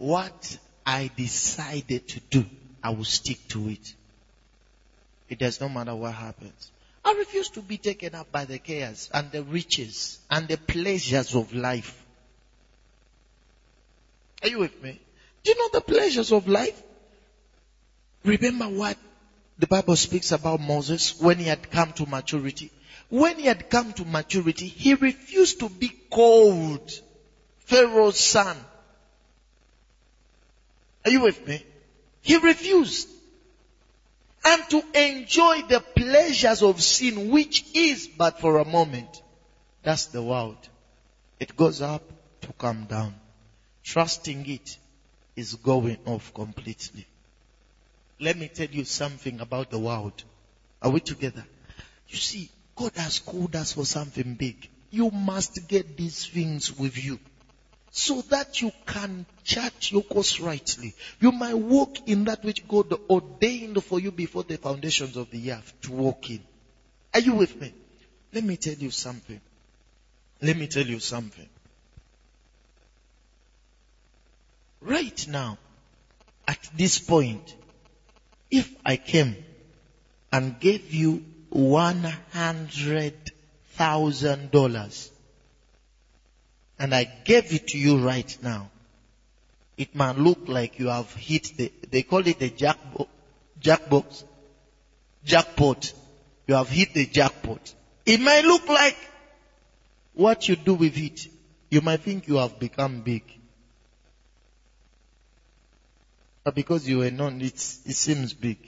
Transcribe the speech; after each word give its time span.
what 0.00 0.58
I 0.86 1.10
decided 1.14 2.08
to 2.08 2.20
do, 2.30 2.46
I 2.82 2.90
will 2.90 3.04
stick 3.04 3.46
to 3.48 3.68
it. 3.68 3.94
It 5.28 5.38
does 5.38 5.60
not 5.60 5.72
matter 5.72 5.94
what 5.94 6.14
happens. 6.14 6.72
I 7.04 7.12
refuse 7.12 7.50
to 7.50 7.60
be 7.60 7.76
taken 7.76 8.14
up 8.14 8.32
by 8.32 8.46
the 8.46 8.58
cares 8.58 9.10
and 9.12 9.30
the 9.30 9.42
riches 9.42 10.18
and 10.30 10.48
the 10.48 10.56
pleasures 10.56 11.34
of 11.34 11.54
life. 11.54 12.02
Are 14.42 14.48
you 14.48 14.60
with 14.60 14.82
me? 14.82 14.98
Do 15.44 15.50
you 15.52 15.58
know 15.58 15.68
the 15.74 15.82
pleasures 15.82 16.32
of 16.32 16.48
life? 16.48 16.82
Remember 18.24 18.70
what 18.70 18.96
the 19.58 19.66
Bible 19.66 19.96
speaks 19.96 20.32
about 20.32 20.60
Moses 20.60 21.20
when 21.20 21.38
he 21.38 21.44
had 21.44 21.70
come 21.70 21.92
to 21.92 22.06
maturity. 22.06 22.72
When 23.10 23.38
he 23.38 23.44
had 23.44 23.68
come 23.68 23.92
to 23.94 24.06
maturity, 24.06 24.66
he 24.66 24.94
refused 24.94 25.60
to 25.60 25.68
be 25.68 25.90
called 26.08 26.90
Pharaoh's 27.66 28.18
son. 28.18 28.56
Are 31.04 31.10
you 31.10 31.20
with 31.22 31.46
me? 31.46 31.64
He 32.20 32.36
refused. 32.36 33.08
And 34.44 34.62
to 34.70 34.82
enjoy 34.94 35.62
the 35.62 35.80
pleasures 35.80 36.62
of 36.62 36.82
sin, 36.82 37.30
which 37.30 37.64
is 37.74 38.08
but 38.08 38.40
for 38.40 38.58
a 38.58 38.64
moment. 38.64 39.22
That's 39.82 40.06
the 40.06 40.22
world. 40.22 40.56
It 41.38 41.56
goes 41.56 41.80
up 41.82 42.02
to 42.42 42.52
come 42.54 42.84
down. 42.84 43.14
Trusting 43.82 44.48
it 44.48 44.76
is 45.36 45.54
going 45.54 45.98
off 46.06 46.32
completely. 46.34 47.06
Let 48.18 48.36
me 48.36 48.48
tell 48.48 48.68
you 48.68 48.84
something 48.84 49.40
about 49.40 49.70
the 49.70 49.78
world. 49.78 50.22
Are 50.82 50.90
we 50.90 51.00
together? 51.00 51.44
You 52.08 52.16
see, 52.16 52.50
God 52.76 52.92
has 52.96 53.18
called 53.18 53.56
us 53.56 53.72
for 53.72 53.84
something 53.84 54.34
big. 54.34 54.68
You 54.90 55.10
must 55.10 55.68
get 55.68 55.96
these 55.96 56.26
things 56.26 56.76
with 56.76 57.02
you 57.02 57.18
so 57.90 58.22
that 58.22 58.62
you 58.62 58.72
can 58.86 59.26
chart 59.42 59.90
your 59.90 60.02
course 60.02 60.38
rightly. 60.40 60.94
You 61.20 61.32
might 61.32 61.54
walk 61.54 62.08
in 62.08 62.24
that 62.24 62.44
which 62.44 62.66
God 62.68 62.92
ordained 63.08 63.82
for 63.82 63.98
you 63.98 64.12
before 64.12 64.44
the 64.44 64.58
foundations 64.58 65.16
of 65.16 65.30
the 65.30 65.52
earth 65.52 65.72
to 65.82 65.92
walk 65.92 66.30
in. 66.30 66.40
Are 67.12 67.20
you 67.20 67.34
with 67.34 67.60
me? 67.60 67.72
Let 68.32 68.44
me 68.44 68.56
tell 68.56 68.74
you 68.74 68.90
something. 68.90 69.40
Let 70.40 70.56
me 70.56 70.68
tell 70.68 70.86
you 70.86 71.00
something. 71.00 71.48
Right 74.80 75.26
now, 75.28 75.58
at 76.46 76.70
this 76.74 76.98
point, 76.98 77.54
if 78.50 78.74
I 78.84 78.96
came 78.96 79.36
and 80.32 80.58
gave 80.58 80.94
you 80.94 81.24
one 81.50 82.04
hundred 82.32 83.14
thousand 83.72 84.50
dollars 84.50 85.10
and 86.80 86.94
I 86.94 87.04
gave 87.04 87.52
it 87.52 87.68
to 87.68 87.78
you 87.78 87.98
right 87.98 88.38
now, 88.42 88.70
it 89.76 89.94
might 89.94 90.16
look 90.16 90.48
like 90.48 90.78
you 90.78 90.88
have 90.88 91.12
hit 91.12 91.52
the, 91.58 91.70
they 91.90 92.02
call 92.02 92.26
it 92.26 92.38
the 92.38 92.48
jackpot, 92.48 93.06
jackbox, 93.60 94.24
jackpot. 95.22 95.92
You 96.46 96.54
have 96.54 96.70
hit 96.70 96.94
the 96.94 97.04
jackpot. 97.04 97.74
It 98.06 98.18
might 98.18 98.44
look 98.44 98.66
like 98.66 98.96
what 100.14 100.48
you 100.48 100.56
do 100.56 100.74
with 100.74 100.96
it. 100.96 101.28
You 101.70 101.82
might 101.82 102.00
think 102.00 102.26
you 102.26 102.36
have 102.36 102.58
become 102.58 103.02
big. 103.02 103.24
But 106.42 106.54
because 106.54 106.88
you 106.88 106.98
were 106.98 107.10
known, 107.10 107.42
it 107.42 107.58
seems 107.58 108.32
big. 108.32 108.58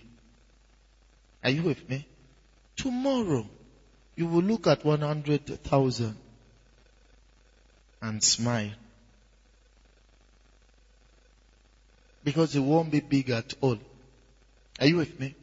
Are 1.43 1.51
you 1.51 1.63
with 1.63 1.89
me? 1.89 2.07
Tomorrow, 2.77 3.47
you 4.17 4.27
will 4.27 4.43
look 4.43 4.67
at 4.67 4.85
100,000 4.85 6.17
and 8.03 8.23
smile. 8.23 8.73
Because 12.25 12.55
it 12.55 12.61
won't 12.61 12.91
be 12.91 13.01
big 13.01 13.31
at 13.31 13.55
all. 13.61 13.79
Are 14.81 14.87
you 14.87 14.97
with 14.97 15.19
me? 15.19 15.35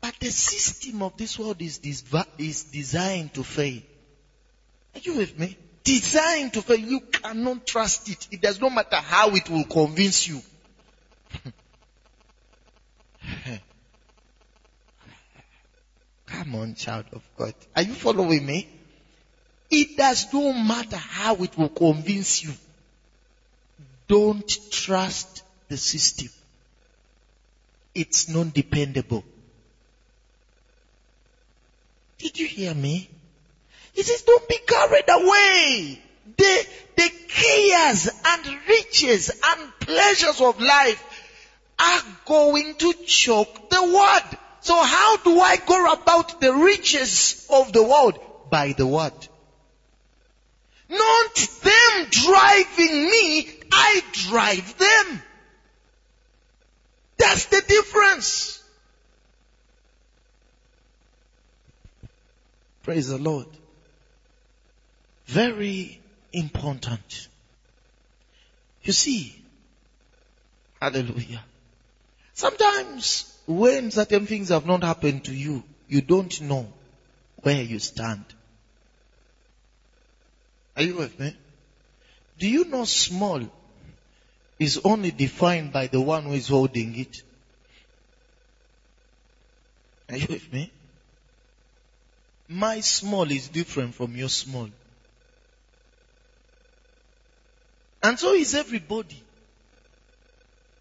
But 0.00 0.16
the 0.20 0.30
system 0.30 1.02
of 1.02 1.16
this 1.16 1.38
world 1.38 1.62
is, 1.62 1.80
is 2.38 2.64
designed 2.64 3.32
to 3.34 3.42
fail. 3.42 3.80
Are 4.94 5.00
you 5.00 5.14
with 5.16 5.38
me? 5.38 5.56
Designed 5.82 6.52
to 6.54 6.62
fail. 6.62 6.78
You 6.78 7.00
cannot 7.00 7.66
trust 7.66 8.08
it. 8.10 8.28
It 8.30 8.40
does 8.42 8.60
not 8.60 8.74
matter 8.74 8.96
how 8.96 9.30
it 9.34 9.48
will 9.48 9.64
convince 9.64 10.28
you. 10.28 10.40
Come 16.26 16.54
on, 16.56 16.74
child 16.74 17.06
of 17.12 17.22
God. 17.36 17.54
Are 17.74 17.82
you 17.82 17.94
following 17.94 18.44
me? 18.44 18.68
It 19.76 19.96
does 19.96 20.32
not 20.32 20.52
matter 20.52 20.96
how 20.96 21.34
it 21.42 21.58
will 21.58 21.68
convince 21.68 22.44
you. 22.44 22.52
Don't 24.06 24.70
trust 24.70 25.42
the 25.68 25.76
system. 25.76 26.28
It's 27.92 28.28
non-dependable. 28.28 29.24
Did 32.18 32.38
you 32.38 32.46
hear 32.46 32.72
me? 32.72 33.10
He 33.94 34.04
says, 34.04 34.22
don't 34.22 34.48
be 34.48 34.58
carried 34.64 35.08
away. 35.08 36.00
The, 36.36 36.66
the 36.96 37.10
cares 37.26 38.08
and 38.26 38.46
riches 38.68 39.32
and 39.44 39.72
pleasures 39.80 40.40
of 40.40 40.60
life 40.60 41.04
are 41.80 42.02
going 42.26 42.76
to 42.76 42.94
choke 43.04 43.70
the 43.70 43.82
word. 43.82 44.38
So 44.60 44.80
how 44.80 45.16
do 45.16 45.40
I 45.40 45.56
go 45.56 45.92
about 45.92 46.40
the 46.40 46.54
riches 46.54 47.44
of 47.50 47.72
the 47.72 47.82
world? 47.82 48.20
By 48.48 48.70
the 48.70 48.86
word. 48.86 49.14
Not 50.88 51.34
them 51.62 52.06
driving 52.10 53.06
me, 53.06 53.48
I 53.72 54.02
drive 54.12 54.78
them. 54.78 55.22
That's 57.16 57.46
the 57.46 57.62
difference. 57.66 58.62
Praise 62.82 63.08
the 63.08 63.18
Lord. 63.18 63.46
Very 65.26 66.00
important. 66.32 67.28
You 68.82 68.92
see, 68.92 69.34
hallelujah. 70.80 71.42
Sometimes 72.34 73.32
when 73.46 73.90
certain 73.90 74.26
things 74.26 74.50
have 74.50 74.66
not 74.66 74.82
happened 74.82 75.24
to 75.24 75.34
you, 75.34 75.62
you 75.88 76.02
don't 76.02 76.40
know 76.42 76.66
where 77.42 77.62
you 77.62 77.78
stand. 77.78 78.24
Are 80.76 80.82
you 80.82 80.96
with 80.96 81.18
me? 81.18 81.36
Do 82.38 82.48
you 82.48 82.64
know 82.64 82.84
small 82.84 83.42
is 84.58 84.80
only 84.84 85.10
defined 85.10 85.72
by 85.72 85.86
the 85.86 86.00
one 86.00 86.24
who 86.24 86.32
is 86.32 86.48
holding 86.48 86.98
it? 86.98 87.22
Are 90.08 90.16
you 90.16 90.26
with 90.28 90.52
me? 90.52 90.72
My 92.48 92.80
small 92.80 93.30
is 93.30 93.48
different 93.48 93.94
from 93.94 94.16
your 94.16 94.28
small. 94.28 94.68
And 98.02 98.18
so 98.18 98.34
is 98.34 98.54
everybody. 98.54 99.22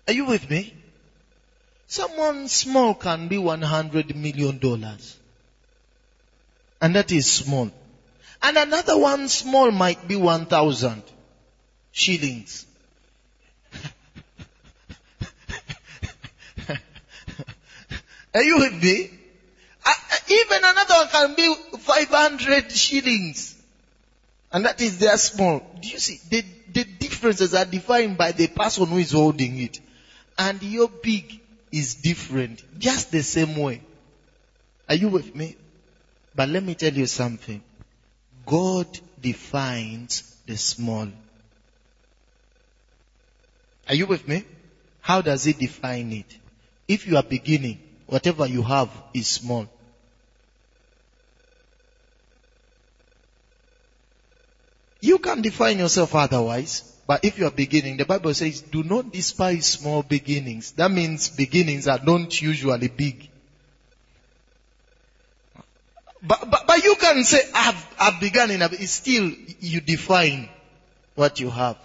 Are 0.08 0.14
you 0.14 0.26
with 0.26 0.50
me? 0.50 0.74
Someone 1.88 2.48
small 2.48 2.96
can 2.96 3.28
be 3.28 3.38
100 3.38 4.16
million 4.16 4.58
dollars. 4.58 5.18
And 6.82 6.96
that 6.96 7.12
is 7.12 7.32
small. 7.32 7.72
And 8.44 8.58
another 8.58 8.98
one 8.98 9.30
small 9.30 9.72
might 9.72 10.06
be 10.06 10.18
1000 10.18 11.02
shillings. 11.94 12.66
Are 18.34 18.44
you 18.44 18.58
with 18.58 18.84
me? 18.84 19.10
Uh, 19.86 19.94
even 20.30 20.58
another 20.58 20.94
one 20.94 21.08
can 21.08 21.36
be 21.36 21.56
500 21.80 22.70
shillings. 22.70 23.56
And 24.52 24.66
that 24.66 24.82
is 24.82 25.00
their 25.00 25.18
small. 25.18 25.62
Do 25.80 25.88
you 25.88 26.00
see? 26.00 26.20
The, 26.30 26.44
the 26.72 26.84
differences 26.84 27.56
are 27.56 27.66
defined 27.66 28.18
by 28.18 28.34
the 28.34 28.48
person 28.48 28.88
who 28.88 28.98
is 28.98 29.14
holding 29.14 29.58
it. 29.60 29.80
And 30.38 30.62
your 30.62 30.90
big 30.90 31.32
is 31.72 31.96
different, 31.96 32.62
just 32.78 33.10
the 33.12 33.24
same 33.24 33.56
way. 33.56 33.82
Are 34.90 34.96
you 34.96 35.08
with 35.08 35.34
me? 35.34 35.56
But 36.36 36.50
let 36.50 36.64
me 36.64 36.76
tell 36.76 36.94
you 36.94 37.08
something. 37.08 37.64
God 38.46 38.88
defines 39.22 40.24
the 40.46 40.58
small. 40.58 41.08
Are 43.88 43.96
you 43.96 44.06
with 44.06 44.28
me? 44.28 44.44
How 45.02 45.22
does 45.22 45.44
he 45.44 45.54
define 45.54 46.12
it? 46.14 46.38
If 46.88 47.08
you 47.08 47.18
are 47.18 47.24
beginning, 47.24 47.80
whatever 48.08 48.46
you 48.46 48.62
have 48.62 48.90
is 49.14 49.28
small. 49.28 49.68
You 55.02 55.20
can 55.20 55.42
define 55.42 55.80
yourself 55.80 56.16
otherwise. 56.16 56.90
But 57.06 57.26
if 57.26 57.38
you 57.38 57.46
are 57.46 57.52
beginning, 57.52 57.98
the 57.98 58.06
Bible 58.06 58.34
says, 58.34 58.62
do 58.62 58.82
not 58.82 59.12
despise 59.12 59.66
small 59.66 60.04
beginnings. 60.04 60.72
That 60.72 60.90
means 60.90 61.30
beginnings 61.30 61.88
are 61.88 62.00
not 62.02 62.42
usually 62.42 62.88
big. 62.88 63.30
But, 66.74 66.84
you 66.84 66.96
can 66.96 67.24
say, 67.24 67.40
I've, 67.54 67.96
I've 68.00 68.20
begun 68.20 68.50
in 68.50 68.64
a, 68.64 68.70
still 68.88 69.32
you 69.60 69.80
define 69.80 70.50
what 71.14 71.40
you 71.40 71.52
have. 71.52 71.78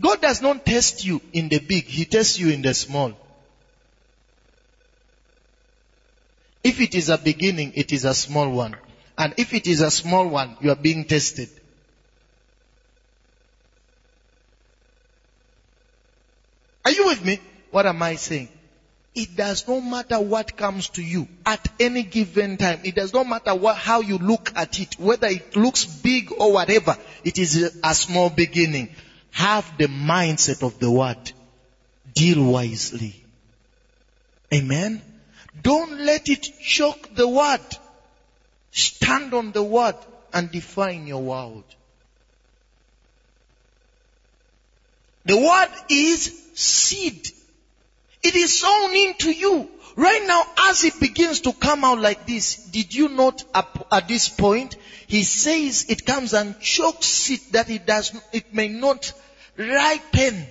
God 0.00 0.20
does 0.20 0.42
not 0.42 0.66
test 0.66 1.04
you 1.04 1.22
in 1.32 1.48
the 1.48 1.60
big, 1.60 1.84
He 1.84 2.04
tests 2.04 2.36
you 2.36 2.48
in 2.48 2.60
the 2.60 2.74
small. 2.74 3.12
If 6.64 6.80
it 6.80 6.96
is 6.96 7.10
a 7.10 7.18
beginning, 7.18 7.74
it 7.76 7.92
is 7.92 8.04
a 8.04 8.12
small 8.12 8.50
one. 8.50 8.74
And 9.16 9.34
if 9.36 9.54
it 9.54 9.68
is 9.68 9.82
a 9.82 9.90
small 9.90 10.26
one, 10.26 10.56
you 10.60 10.72
are 10.72 10.76
being 10.76 11.04
tested. 11.04 11.48
Are 16.84 16.90
you 16.90 17.06
with 17.06 17.24
me? 17.24 17.38
What 17.70 17.86
am 17.86 18.02
I 18.02 18.16
saying? 18.16 18.48
It 19.18 19.34
does 19.34 19.66
not 19.66 19.80
matter 19.80 20.20
what 20.20 20.56
comes 20.56 20.90
to 20.90 21.02
you 21.02 21.26
at 21.44 21.66
any 21.80 22.04
given 22.04 22.56
time. 22.56 22.78
It 22.84 22.94
does 22.94 23.12
not 23.12 23.26
matter 23.26 23.52
what, 23.52 23.76
how 23.76 24.00
you 24.00 24.16
look 24.16 24.52
at 24.54 24.78
it, 24.78 24.96
whether 24.96 25.26
it 25.26 25.56
looks 25.56 25.84
big 25.84 26.30
or 26.38 26.52
whatever. 26.52 26.96
It 27.24 27.36
is 27.36 27.68
a 27.82 27.94
small 27.96 28.30
beginning. 28.30 28.90
Have 29.32 29.76
the 29.76 29.86
mindset 29.86 30.62
of 30.62 30.78
the 30.78 30.88
word. 30.88 31.18
Deal 32.14 32.44
wisely. 32.44 33.16
Amen. 34.54 35.02
Don't 35.60 35.98
let 35.98 36.28
it 36.28 36.46
choke 36.60 37.08
the 37.12 37.26
word. 37.26 37.60
Stand 38.70 39.34
on 39.34 39.50
the 39.50 39.64
word 39.64 39.96
and 40.32 40.48
define 40.52 41.08
your 41.08 41.22
world. 41.24 41.64
The 45.24 45.36
word 45.36 45.70
is 45.88 46.32
seed. 46.54 47.32
It 48.28 48.36
is 48.36 48.58
sown 48.58 48.94
into 48.94 49.30
you. 49.30 49.70
Right 49.96 50.22
now, 50.26 50.44
as 50.68 50.84
it 50.84 51.00
begins 51.00 51.40
to 51.40 51.54
come 51.54 51.82
out 51.82 51.98
like 51.98 52.26
this, 52.26 52.56
did 52.56 52.94
you 52.94 53.08
note 53.08 53.42
at 53.54 54.06
this 54.06 54.28
point? 54.28 54.76
He 55.06 55.22
says 55.22 55.86
it 55.88 56.04
comes 56.04 56.34
and 56.34 56.60
chokes 56.60 57.30
it 57.30 57.40
that 57.52 57.70
it 57.70 57.86
does, 57.86 58.14
it 58.34 58.52
may 58.52 58.68
not 58.68 59.14
ripen. 59.56 60.46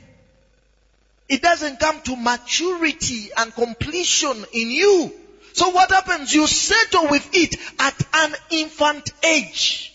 It 1.30 1.44
doesn't 1.44 1.80
come 1.80 2.02
to 2.02 2.16
maturity 2.16 3.30
and 3.38 3.54
completion 3.54 4.44
in 4.54 4.72
you. 4.72 5.14
So 5.54 5.70
what 5.70 5.92
happens? 5.92 6.34
You 6.34 6.48
settle 6.48 7.10
with 7.10 7.30
it 7.34 7.58
at 7.78 8.08
an 8.12 8.34
infant 8.50 9.12
age. 9.24 9.94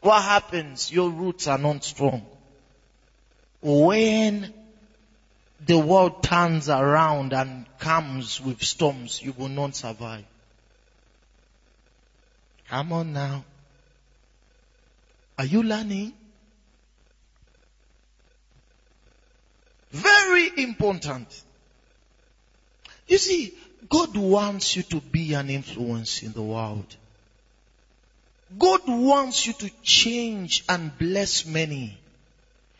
What 0.00 0.22
happens? 0.22 0.92
Your 0.92 1.10
roots 1.10 1.48
are 1.48 1.58
not 1.58 1.82
strong. 1.82 2.24
When 3.60 4.54
the 5.66 5.78
world 5.78 6.22
turns 6.22 6.68
around 6.68 7.32
and 7.32 7.66
comes 7.78 8.40
with 8.40 8.62
storms, 8.62 9.22
you 9.22 9.32
will 9.32 9.48
not 9.48 9.74
survive. 9.74 10.24
Come 12.68 12.92
on 12.92 13.12
now. 13.12 13.44
Are 15.38 15.44
you 15.44 15.62
learning? 15.62 16.12
Very 19.90 20.50
important. 20.56 21.42
You 23.06 23.18
see, 23.18 23.54
God 23.88 24.16
wants 24.16 24.76
you 24.76 24.82
to 24.84 25.00
be 25.00 25.32
an 25.34 25.48
influence 25.48 26.22
in 26.22 26.32
the 26.32 26.42
world. 26.42 26.96
God 28.58 28.82
wants 28.86 29.46
you 29.46 29.52
to 29.54 29.70
change 29.82 30.64
and 30.68 30.96
bless 30.98 31.46
many. 31.46 31.98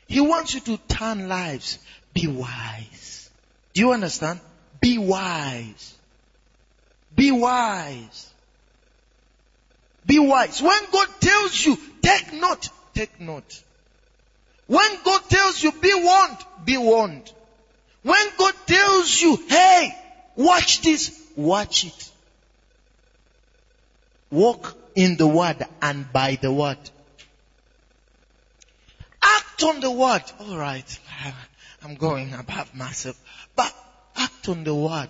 He 0.07 0.21
wants 0.21 0.55
you 0.55 0.61
to 0.61 0.79
turn 0.89 1.29
lives. 1.29 1.79
Be 2.21 2.27
wise. 2.27 3.31
Do 3.75 3.81
you 3.81 3.93
understand? 3.93 4.41
Be 4.81 4.99
wise. 4.99 5.95
Be 7.15 7.31
wise. 7.31 8.31
Be 10.05 10.19
wise. 10.19 10.61
When 10.61 10.81
God 10.91 11.09
tells 11.21 11.65
you, 11.65 11.79
take 12.03 12.33
note, 12.33 12.71
take 12.93 13.21
note. 13.21 13.63
When 14.67 14.91
God 15.05 15.23
tells 15.29 15.63
you, 15.63 15.71
be 15.71 15.95
warned, 15.95 16.39
be 16.65 16.77
warned. 16.77 17.33
When 18.03 18.27
God 18.37 18.55
tells 18.67 19.23
you, 19.23 19.37
hey, 19.49 19.97
watch 20.35 20.83
this, 20.83 21.17
watch 21.37 21.85
it. 21.85 22.11
Walk 24.33 24.77
in 24.97 25.17
the 25.17 25.29
word 25.29 25.65
and 25.81 26.13
by 26.13 26.35
the 26.35 26.51
word. 26.51 26.79
Act 29.23 29.63
on 29.63 29.79
the 29.79 29.91
word. 29.93 30.23
Alright, 30.41 30.99
I'm 31.83 31.95
going 31.95 32.35
above 32.35 32.75
myself. 32.75 33.21
But 33.55 33.73
act 34.17 34.49
on 34.49 34.65
the 34.65 34.75
word 34.75 35.09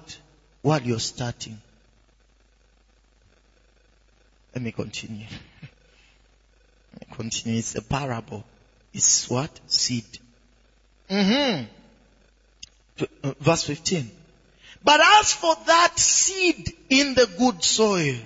while 0.63 0.83
you're 0.83 0.99
starting. 0.99 1.61
Let 4.55 4.63
me 4.63 4.73
continue. 4.73 5.27
Let 6.93 7.09
me 7.09 7.15
continue. 7.15 7.59
It's 7.59 7.75
a 7.75 7.83
parable. 7.83 8.45
It's 8.93 9.29
what? 9.31 9.51
Seed. 9.67 10.05
Mm-hmm. 11.09 11.65
Uh, 13.23 13.35
verse 13.41 13.65
15. 13.65 14.11
But 14.83 15.01
as 15.01 15.33
for 15.33 15.55
that 15.67 15.99
seed 15.99 16.73
in 16.89 17.15
the 17.15 17.29
good 17.39 17.63
soil, 17.63 18.17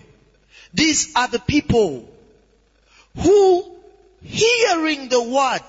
these 0.75 1.15
are 1.15 1.29
the 1.29 1.39
people 1.39 2.09
who 3.17 3.77
hearing 4.23 5.09
the 5.09 5.23
word 5.23 5.63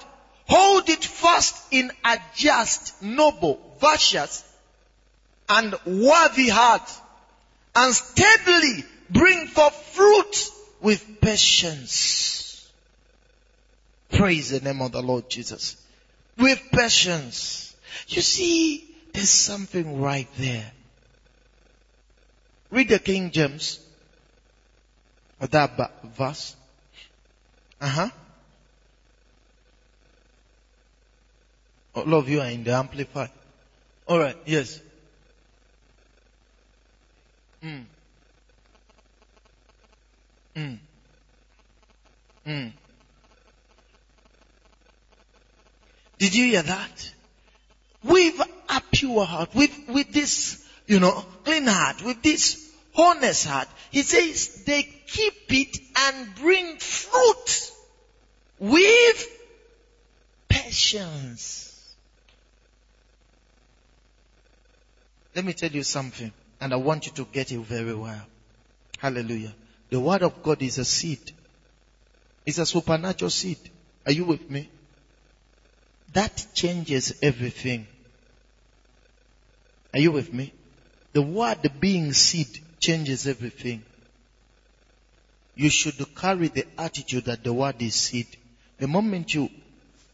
hold 0.48 0.90
it 0.90 1.04
fast 1.04 1.56
in 1.72 1.92
a 2.06 2.18
just, 2.36 3.01
noble, 3.01 3.60
virtuous, 3.80 4.44
and 5.50 5.75
worthy 5.86 6.50
heart, 6.50 6.90
and 7.75 7.94
steadily 7.94 8.86
bring 9.10 9.48
forth 9.48 9.75
fruit 9.94 10.51
with 10.81 11.22
patience. 11.22 12.72
Praise 14.12 14.51
the 14.51 14.60
name 14.60 14.81
of 14.81 14.92
the 14.92 15.01
Lord 15.01 15.30
Jesus. 15.30 15.75
With 16.38 16.62
patience. 16.72 17.75
You 18.07 18.22
see, 18.22 18.88
there's 19.12 19.30
something 19.30 20.01
right 20.01 20.28
there. 20.38 20.72
Read 22.69 22.89
the 22.89 23.00
King 23.00 23.31
James. 23.31 23.80
That 25.39 25.92
verse. 26.16 26.56
Uh 27.81 27.88
huh. 27.88 28.10
All 31.95 32.13
of 32.16 32.28
you 32.28 32.42
are 32.42 32.50
in 32.50 32.63
the 32.63 32.72
amplified. 32.72 33.30
Alright, 34.07 34.38
yes. 34.45 34.80
Mm. 37.63 37.86
Mm. 40.56 40.80
Mm. 42.45 42.72
Did 46.18 46.36
you 46.36 46.45
hear 46.45 46.62
that? 46.62 47.12
With 48.03 48.41
a 48.70 48.82
pure 48.91 49.25
heart, 49.25 49.53
with, 49.56 49.72
with 49.88 50.12
this, 50.12 50.65
you 50.88 51.00
know, 51.00 51.25
clean 51.44 51.68
heart, 51.68 52.03
with 52.03 52.22
this 52.22 52.72
honest 52.96 53.48
heart, 53.48 53.68
he 53.91 54.01
says 54.01 54.63
they 54.65 54.84
keep 54.84 55.34
it 55.50 55.77
and 55.96 56.36
bring 56.36 56.77
fruit 56.77 57.72
with 58.60 59.27
patience. 60.50 61.73
Let 65.36 65.46
me 65.46 65.54
tell 65.54 65.72
you 65.72 65.84
something, 65.84 66.32
and 66.62 66.74
I 66.74 66.75
want 66.75 67.08
you 67.08 67.12
to 67.13 67.25
get 67.25 67.52
it 67.52 67.60
very 67.60 67.94
well. 67.96 68.22
Hallelujah. 69.00 69.54
The 69.90 70.00
word 70.00 70.22
of 70.24 70.44
God 70.44 70.62
is 70.62 70.78
a 70.78 70.86
seed. 70.86 71.32
It's 72.46 72.58
a 72.58 72.66
supernatural 72.66 73.32
seed. 73.32 73.58
Are 74.06 74.12
you 74.12 74.25
with 74.25 74.50
me? 74.50 74.70
That 76.13 76.46
changes 76.54 77.13
everything. 77.22 77.88
Are 79.94 80.00
you 80.00 80.12
with 80.12 80.34
me? 80.34 80.54
The 81.13 81.22
word 81.22 81.72
being 81.80 82.13
seed 82.13 82.60
changes 82.80 83.28
everything. 83.28 83.84
You 85.56 85.70
should 85.70 86.16
carry 86.16 86.48
the 86.48 86.66
attitude 86.78 87.25
that 87.25 87.44
the 87.44 87.54
word 87.54 87.82
is 87.82 87.96
seed. 87.96 88.28
The 88.80 88.88
moment 88.88 89.34
you 89.34 89.50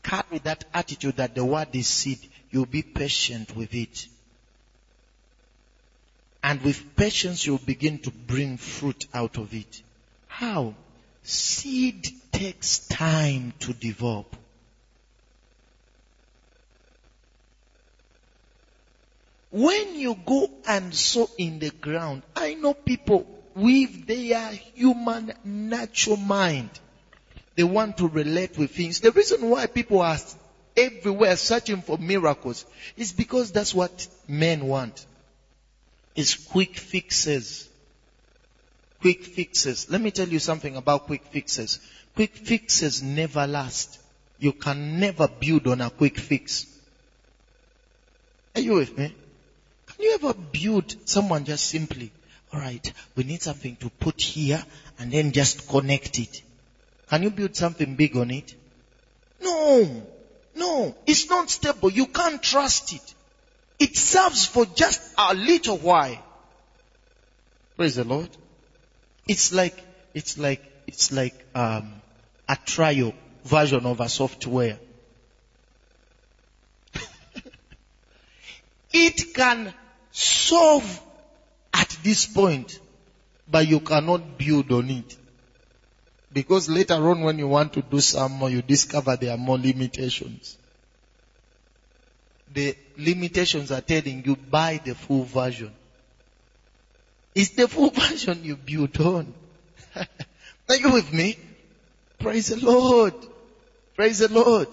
carry 0.04 0.40
that 0.44 0.66
attitude 0.74 1.18
that 1.18 1.36
the 1.36 1.46
word 1.46 1.70
is 1.74 1.88
seed, 1.88 2.20
you'll 2.52 2.66
be 2.66 2.82
patient 2.82 3.56
with 3.56 3.74
it. 3.74 4.08
And 6.42 6.62
with 6.62 6.96
patience, 6.96 7.46
you'll 7.46 7.58
begin 7.58 8.00
to 8.00 8.12
bring 8.12 8.58
fruit 8.58 9.06
out 9.14 9.38
of 9.38 9.54
it. 9.54 9.82
How? 10.28 10.74
Seed 11.24 12.08
takes 12.32 12.80
time 12.88 13.54
to 13.60 13.74
develop. 13.74 14.36
When 19.52 19.96
you 19.96 20.16
go 20.26 20.50
and 20.68 20.94
sow 20.94 21.30
in 21.38 21.60
the 21.60 21.72
ground, 21.72 22.22
I 22.36 22.54
know 22.54 22.74
people 22.74 23.28
with 23.56 24.06
their 24.06 24.52
human 24.52 25.34
natural 25.44 26.18
mind, 26.18 26.70
they 27.56 27.64
want 27.64 27.98
to 27.98 28.08
relate 28.08 28.58
with 28.58 28.72
things. 28.72 29.02
The 29.02 29.12
reason 29.12 29.50
why 29.50 29.66
people 29.66 30.02
are 30.02 30.18
everywhere 30.78 31.36
searching 31.36 31.82
for 31.82 31.98
miracles 31.98 32.66
is 32.96 33.12
because 33.12 33.52
that's 33.52 33.74
what 33.74 34.08
men 34.28 34.66
want 34.66 35.06
is 36.20 36.36
quick 36.36 36.76
fixes. 36.76 37.70
Quick 39.00 39.24
fixes. 39.24 39.90
Let 39.90 40.02
me 40.02 40.12
tell 40.12 40.28
you 40.28 40.40
something 40.40 40.76
about 40.76 41.06
quick 41.06 41.24
fixes. 41.24 41.80
Quick 42.14 42.36
fixes 42.36 43.02
never 43.02 43.48
last. 43.48 44.00
You 44.38 44.52
can 44.52 45.00
never 45.00 45.30
build 45.30 45.68
on 45.68 45.80
a 45.80 45.90
quick 45.90 46.18
fix. 46.18 46.66
Are 48.54 48.60
you 48.62 48.74
with 48.74 48.98
me? 48.98 49.16
Can 49.88 50.06
you 50.06 50.14
ever 50.16 50.34
build 50.34 50.94
someone 51.08 51.46
just 51.46 51.66
simply, 51.68 52.12
alright, 52.54 52.92
we 53.16 53.24
need 53.24 53.42
something 53.42 53.78
to 53.78 53.90
put 53.90 54.22
here 54.22 54.62
and 54.98 55.14
then 55.14 55.32
just 55.32 55.70
connect 55.70 56.20
it. 56.20 56.42
Can 57.10 57.24
you 57.24 57.30
build 57.30 57.56
something 57.56 57.96
big 57.96 58.18
on 58.18 58.32
it? 58.32 58.54
No. 59.42 60.04
No. 60.56 60.96
It's 61.08 61.30
not 61.30 61.50
stable. 61.50 61.90
You 61.90 62.08
can't 62.08 62.44
trust 62.44 62.92
it. 62.92 63.14
It 63.80 63.96
serves 63.96 64.46
for 64.46 64.66
just 64.66 65.02
a 65.18 65.34
little 65.34 65.78
while. 65.78 66.18
Praise 67.78 67.96
the 67.96 68.04
Lord. 68.04 68.30
It's 69.28 69.54
like, 69.54 69.82
it's 70.14 70.38
like, 70.38 70.62
it's 70.86 71.12
like, 71.14 71.34
um, 71.56 72.02
a 72.50 72.58
trial 72.66 73.14
version 73.46 73.86
of 73.86 74.02
a 74.02 74.10
software. 74.10 74.80
it 78.92 79.34
can 79.34 79.74
solve 80.12 81.02
at 81.74 81.90
this 82.04 82.26
point, 82.26 82.80
but 83.50 83.66
you 83.66 83.80
cannot 83.80 84.38
build 84.38 84.72
on 84.72 84.90
it. 84.90 85.18
Because 86.34 86.70
later 86.70 87.10
on 87.10 87.22
when 87.22 87.40
you 87.40 87.48
want 87.48 87.74
to 87.74 87.82
do 87.82 88.02
some 88.02 88.34
more, 88.34 88.50
you 88.50 88.62
discover 88.62 89.16
there 89.16 89.32
are 89.32 89.38
more 89.38 89.58
limitations. 89.58 90.58
The 92.54 92.76
limitations 92.98 93.72
are 93.72 93.82
telling 93.82 94.24
you 94.26 94.36
buy 94.36 94.82
the 94.84 94.96
full 94.96 95.24
version. 95.24 95.72
It's 97.36 97.52
the 97.52 97.68
full 97.68 97.90
version 98.08 98.44
you 98.44 98.56
build 98.56 99.00
on. 99.00 99.34
are 99.96 100.76
you 100.76 100.92
with 100.92 101.14
me? 101.14 101.38
Praise 102.20 102.48
the 102.48 102.58
Lord. 102.58 103.14
Praise 103.96 104.20
the 104.20 104.32
Lord. 104.32 104.68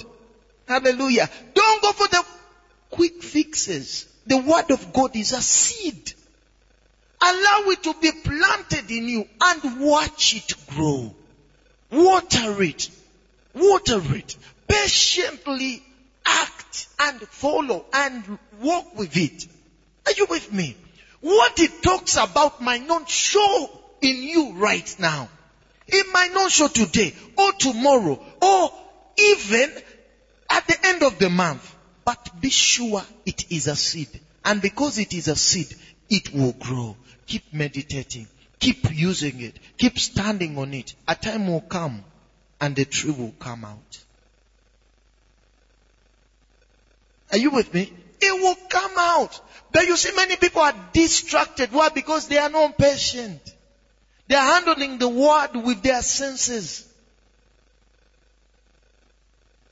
Hallelujah. 0.67 1.29
Don't 1.55 1.83
go 1.83 1.93
for 1.93 2.09
the 2.09 2.25
quick 2.91 3.23
fixes. 3.23 4.07
The 4.27 4.39
word 4.39 4.71
of 4.71 4.93
God 4.93 5.15
is 5.15 5.33
a 5.33 5.41
seed. 5.41 6.13
Allow 7.23 7.71
it 7.71 7.83
to 7.85 7.95
be 8.01 8.11
planted 8.13 8.91
in 8.91 9.09
you 9.09 9.29
and 9.41 9.81
watch 9.81 10.35
it 10.35 10.55
grow. 10.69 11.15
Water 11.91 12.63
it. 12.63 12.91
Water 13.55 14.03
it. 14.15 14.37
Patiently 14.69 15.83
act 16.25 16.56
and 16.99 17.21
follow 17.23 17.85
and 17.93 18.39
walk 18.61 18.97
with 18.97 19.17
it. 19.17 19.47
Are 20.07 20.13
you 20.13 20.27
with 20.29 20.53
me? 20.53 20.77
What 21.21 21.59
it 21.59 21.83
talks 21.83 22.17
about 22.17 22.61
might 22.61 22.87
not 22.87 23.09
show 23.09 23.71
in 24.01 24.23
you 24.23 24.53
right 24.55 24.95
now. 24.99 25.29
It 25.87 26.07
might 26.13 26.33
not 26.33 26.51
show 26.51 26.69
today 26.69 27.15
or 27.37 27.53
tomorrow 27.53 28.23
or 28.43 28.73
even 29.19 29.73
at 30.51 30.67
the 30.67 30.87
end 30.87 31.03
of 31.03 31.19
the 31.19 31.31
month. 31.31 31.75
But 32.05 32.41
be 32.41 32.51
sure 32.51 33.03
it 33.25 33.51
is 33.51 33.67
a 33.67 33.77
seed. 33.77 34.09
And 34.45 34.63
because 34.63 34.99
it 34.99 35.13
is 35.13 35.27
a 35.29 35.35
seed, 35.35 35.75
it 36.09 36.33
will 36.33 36.53
grow. 36.53 36.97
Keep 37.27 37.53
meditating. 37.53 38.29
Keep 38.61 38.95
using 38.95 39.41
it. 39.41 39.59
Keep 39.77 39.99
standing 39.99 40.57
on 40.59 40.73
it. 40.73 40.95
A 41.09 41.17
time 41.17 41.49
will 41.49 41.63
come 41.63 42.05
and 42.61 42.77
the 42.77 42.85
tree 42.85 43.11
will 43.11 43.35
come 43.39 43.65
out. 43.65 43.99
Are 47.33 47.39
you 47.39 47.51
with 47.51 47.73
me? 47.73 47.93
It 48.21 48.43
will 48.43 48.57
come 48.69 48.93
out. 48.99 49.41
But 49.71 49.87
you 49.87 49.97
see 49.97 50.15
many 50.17 50.37
people 50.37 50.63
are 50.63 50.75
distracted. 50.93 51.73
Why? 51.73 51.89
Because 51.91 52.29
they 52.29 52.39
are 52.39 52.49
not 52.49 52.79
patient. 52.79 53.41
They 54.29 54.35
are 54.35 54.55
handling 54.55 54.99
the 54.99 55.09
word 55.09 55.55
with 55.55 55.83
their 55.83 56.03
senses. 56.03 56.87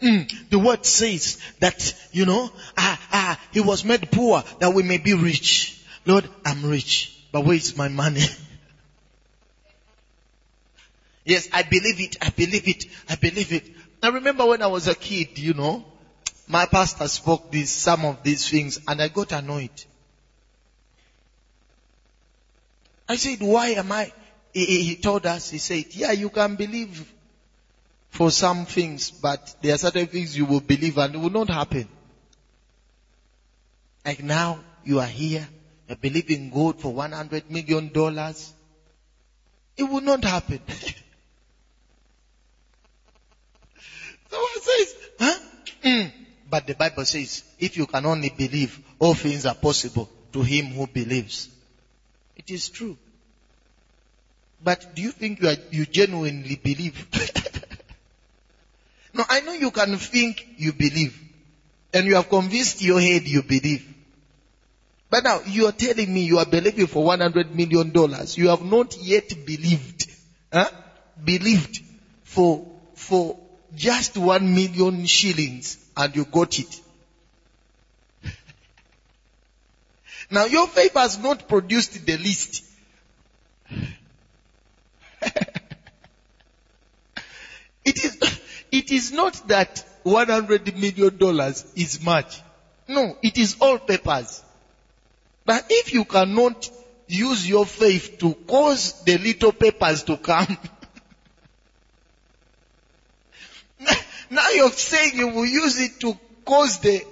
Mm, 0.03 0.31
the 0.51 0.59
word 0.59 0.85
says 0.85 1.39
that, 1.61 1.95
you 2.13 2.27
know, 2.27 2.51
ah, 2.77 3.01
ah, 3.11 3.41
he 3.51 3.61
was 3.61 3.85
made 3.85 4.11
poor 4.11 4.43
that 4.59 4.75
we 4.75 4.83
may 4.83 4.99
be 4.99 5.15
rich. 5.15 5.81
Lord, 6.05 6.29
I'm 6.45 6.67
rich, 6.67 7.15
but 7.33 7.45
where 7.45 7.57
is 7.57 7.77
my 7.77 7.89
money? 7.89 8.23
Yes, 11.27 11.49
I 11.53 11.63
believe 11.63 12.01
it. 12.01 12.17
I 12.21 12.29
believe 12.29 12.69
it. 12.69 12.85
I 13.09 13.15
believe 13.15 13.51
it. 13.53 13.65
I 14.03 14.09
remember 14.09 14.45
when 14.45 14.61
I 14.61 14.67
was 14.67 14.89
a 14.89 14.95
kid, 14.95 15.39
you 15.39 15.55
know, 15.55 15.83
my 16.47 16.67
pastor 16.67 17.09
spoke 17.09 17.51
these, 17.51 17.71
some 17.71 18.05
of 18.05 18.23
these 18.23 18.49
things 18.49 18.79
and 18.87 19.01
I 19.01 19.09
got 19.09 19.33
annoyed. 19.33 19.71
I 23.09 23.17
said, 23.17 23.41
why 23.41 23.69
am 23.69 23.91
I? 23.93 24.13
He, 24.53 24.83
he 24.83 24.97
told 24.97 25.27
us, 25.27 25.51
he 25.51 25.59
said, 25.59 25.87
yeah, 25.91 26.13
you 26.13 26.31
can 26.31 26.57
believe 26.57 27.13
for 28.11 28.31
some 28.31 28.65
things, 28.67 29.11
but 29.11 29.55
there 29.61 29.75
are 29.75 29.79
certain 29.79 30.07
things 30.07 30.37
you 30.37 30.45
will 30.45 30.61
believe 30.61 30.99
and 30.99 31.15
it 31.15 31.19
will 31.19 31.31
not 31.31 31.51
happen. 31.51 31.89
Like 34.05 34.23
now, 34.23 34.65
you 34.83 35.01
are 35.01 35.07
here, 35.07 35.49
you 35.89 35.97
believe 35.97 36.31
in 36.31 36.51
God 36.51 36.79
for 36.79 36.93
100 36.93 37.51
million 37.51 37.91
dollars. 37.91 38.53
It 39.77 39.83
will 39.85 40.03
not 40.03 40.23
happen. 40.25 40.61
Someone 44.31 44.61
says, 44.61 44.95
huh? 45.19 45.39
Mm. 45.83 46.13
But 46.55 46.69
the 46.69 46.77
Bible 46.77 47.05
says, 47.05 47.43
if 47.59 47.77
you 47.77 47.85
can 47.85 48.07
only 48.07 48.29
believe, 48.29 48.79
all 49.01 49.15
things 49.15 49.45
are 49.45 49.57
possible 49.57 50.09
to 50.33 50.41
him 50.41 50.67
who 50.67 50.87
believes. 50.87 51.49
It 52.37 52.49
is 52.49 52.69
true. 52.69 52.97
But 54.63 54.87
do 54.95 55.03
you 55.03 55.11
think 55.11 55.43
you, 55.43 55.49
are, 55.49 55.57
you 55.73 55.85
genuinely 55.85 56.55
believe? 56.55 57.09
no, 59.15 59.25
I 59.29 59.41
know 59.41 59.51
you 59.51 59.73
can 59.73 59.97
think 59.97 60.47
you 60.57 60.73
believe. 60.73 61.21
And 61.93 62.07
you 62.07 62.15
have 62.15 62.29
convinced 62.29 62.81
your 62.83 63.01
head 63.01 63.27
you 63.27 63.43
believe. 63.43 63.85
But 65.11 65.25
now 65.25 65.41
you 65.45 65.67
are 65.67 65.73
telling 65.73 66.15
me 66.15 66.21
you 66.21 66.39
are 66.39 66.47
believing 66.47 66.87
for 66.87 67.03
100 67.03 67.53
million 67.53 67.91
dollars. 67.91 68.39
You 68.39 68.51
have 68.51 68.63
not 68.63 68.97
yet 68.97 69.45
believed. 69.45 70.09
Huh? 70.53 70.71
Believed 71.25 71.83
for, 72.23 72.65
for 72.95 73.41
just 73.75 74.17
one 74.17 74.55
million 74.55 75.05
shillings 75.07 75.79
and 75.97 76.15
you 76.17 76.25
got 76.25 76.59
it. 76.59 76.81
now 80.31 80.45
your 80.47 80.67
faith 80.67 80.95
has 80.95 81.19
not 81.19 81.47
produced 81.49 82.05
the 82.05 82.17
list. 82.17 82.65
it 87.85 88.05
is, 88.05 88.19
it 88.73 88.91
is 88.91 89.13
not 89.13 89.41
that 89.47 89.85
100 90.03 90.77
million 90.77 91.17
dollars 91.17 91.65
is 91.75 92.03
much. 92.03 92.43
No, 92.89 93.17
it 93.23 93.39
is 93.39 93.57
all 93.61 93.79
papers. 93.79 94.43
But 95.47 95.65
if 95.69 95.93
you 95.93 96.05
cannot 96.05 96.71
use 97.07 97.49
your 97.49 97.67
faith 97.67 98.19
to 98.19 98.35
cause 98.47 98.95
the 99.05 99.19
little 99.19 99.53
papers 99.53 100.03
to 100.05 100.17
come, 100.17 100.59
Now 104.31 104.49
you're 104.51 104.71
saying 104.71 105.17
you 105.17 105.29
will 105.29 105.47
use 105.47 105.81
it 105.81 106.01
to 106.01 106.19
cause 106.45 106.79
the 106.79 107.05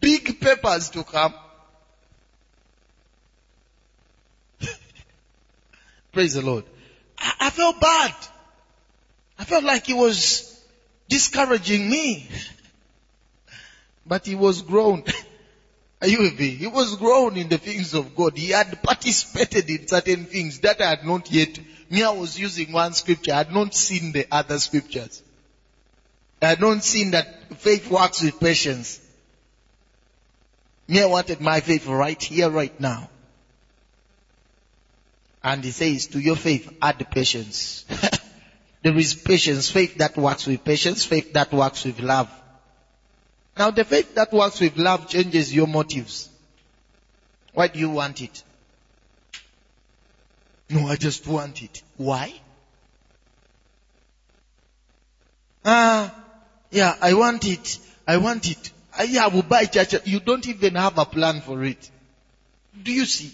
big 0.00 0.40
papers 0.40 0.90
to 0.90 1.04
come. 1.04 1.34
Praise 6.12 6.34
the 6.34 6.42
Lord. 6.42 6.64
I, 7.18 7.34
I, 7.40 7.50
felt 7.50 7.80
bad. 7.80 8.14
I 9.38 9.44
felt 9.44 9.64
like 9.64 9.86
he 9.86 9.94
was 9.94 10.62
discouraging 11.08 11.88
me. 11.88 12.28
But 14.06 14.24
he 14.24 14.34
was 14.34 14.62
grown. 14.62 15.04
Are 16.00 16.08
you 16.08 16.20
with 16.20 16.38
me? 16.40 16.48
He 16.48 16.66
was 16.66 16.96
grown 16.96 17.36
in 17.36 17.50
the 17.50 17.58
things 17.58 17.92
of 17.92 18.16
God. 18.16 18.38
He 18.38 18.48
had 18.48 18.82
participated 18.82 19.68
in 19.68 19.86
certain 19.86 20.24
things 20.24 20.60
that 20.60 20.80
I 20.80 20.90
had 20.90 21.04
not 21.04 21.30
yet. 21.30 21.58
Me, 21.90 22.02
I 22.02 22.10
was 22.12 22.38
using 22.38 22.72
one 22.72 22.94
scripture. 22.94 23.32
I 23.32 23.38
had 23.38 23.52
not 23.52 23.74
seen 23.74 24.12
the 24.12 24.26
other 24.30 24.58
scriptures. 24.58 25.22
I 26.40 26.54
don't 26.54 26.82
see 26.82 27.10
that 27.10 27.56
faith 27.56 27.90
works 27.90 28.22
with 28.22 28.38
patience. 28.38 29.00
Me, 30.86 31.02
I 31.02 31.06
wanted 31.06 31.40
my 31.40 31.60
faith 31.60 31.86
right 31.86 32.20
here, 32.22 32.48
right 32.48 32.78
now. 32.80 33.10
And 35.42 35.62
he 35.64 35.70
says, 35.70 36.06
to 36.08 36.18
your 36.18 36.36
faith, 36.36 36.70
add 36.80 37.06
patience. 37.10 37.84
there 38.82 38.96
is 38.96 39.14
patience, 39.14 39.70
faith 39.70 39.96
that 39.98 40.16
works 40.16 40.46
with 40.46 40.64
patience, 40.64 41.04
faith 41.04 41.32
that 41.32 41.52
works 41.52 41.84
with 41.84 42.00
love. 42.00 42.30
Now 43.56 43.70
the 43.70 43.84
faith 43.84 44.14
that 44.14 44.32
works 44.32 44.60
with 44.60 44.76
love 44.78 45.08
changes 45.08 45.54
your 45.54 45.66
motives. 45.66 46.28
Why 47.52 47.66
do 47.66 47.78
you 47.78 47.90
want 47.90 48.22
it? 48.22 48.42
No, 50.70 50.86
I 50.86 50.96
just 50.96 51.26
want 51.26 51.62
it. 51.62 51.82
Why? 51.96 52.32
Ah, 55.64 56.14
yeah, 56.70 56.94
I 57.00 57.14
want 57.14 57.46
it. 57.46 57.78
I 58.06 58.18
want 58.18 58.50
it. 58.50 58.72
I, 58.96 59.04
yeah, 59.04 59.24
I 59.24 59.28
will 59.28 59.42
buy 59.42 59.64
church. 59.66 59.94
You 60.04 60.20
don't 60.20 60.46
even 60.48 60.74
have 60.74 60.98
a 60.98 61.04
plan 61.04 61.40
for 61.40 61.64
it. 61.64 61.90
Do 62.82 62.92
you 62.92 63.04
see? 63.04 63.32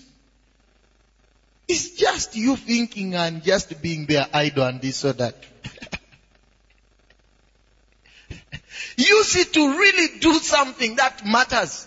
It's 1.66 1.90
just 1.90 2.36
you 2.36 2.56
thinking 2.56 3.14
and 3.14 3.42
just 3.42 3.80
being 3.80 4.06
their 4.06 4.26
idle 4.32 4.64
and 4.64 4.80
this 4.80 5.04
or 5.04 5.12
that. 5.14 5.34
Use 8.96 9.36
it 9.36 9.52
to 9.54 9.78
really 9.78 10.18
do 10.18 10.34
something 10.34 10.96
that 10.96 11.24
matters. 11.24 11.86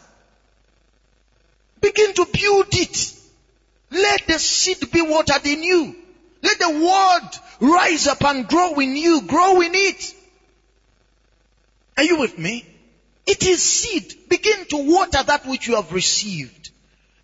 Begin 1.79 2.13
to 2.13 2.25
build 2.25 2.67
it. 2.71 3.13
Let 3.91 4.25
the 4.27 4.39
seed 4.39 4.91
be 4.91 5.01
watered 5.01 5.45
in 5.45 5.63
you. 5.63 5.95
Let 6.41 6.59
the 6.59 6.69
word 6.69 7.29
rise 7.71 8.07
up 8.07 8.23
and 8.23 8.47
grow 8.47 8.73
in 8.79 8.95
you. 8.95 9.21
Grow 9.21 9.61
in 9.61 9.71
it. 9.73 10.15
Are 11.97 12.03
you 12.03 12.19
with 12.19 12.37
me? 12.37 12.63
It 13.25 13.45
is 13.45 13.61
seed. 13.61 14.29
Begin 14.29 14.65
to 14.67 14.77
water 14.77 15.23
that 15.23 15.45
which 15.45 15.67
you 15.67 15.75
have 15.75 15.91
received. 15.91 16.71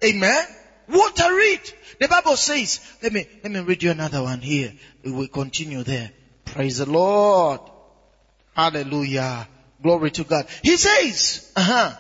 Amen. 0.03 0.45
Water 0.89 1.39
it. 1.39 1.73
The 1.99 2.07
Bible 2.07 2.35
says, 2.35 2.81
let 3.01 3.13
me, 3.13 3.25
let 3.43 3.51
me 3.51 3.61
read 3.61 3.83
you 3.83 3.91
another 3.91 4.21
one 4.21 4.41
here. 4.41 4.73
We 5.03 5.11
will 5.11 5.27
continue 5.27 5.83
there. 5.83 6.11
Praise 6.43 6.79
the 6.79 6.89
Lord. 6.89 7.61
Hallelujah. 8.55 9.47
Glory 9.81 10.11
to 10.11 10.23
God. 10.23 10.45
He 10.61 10.75
says, 10.75 11.51
uh-huh, 11.55 11.95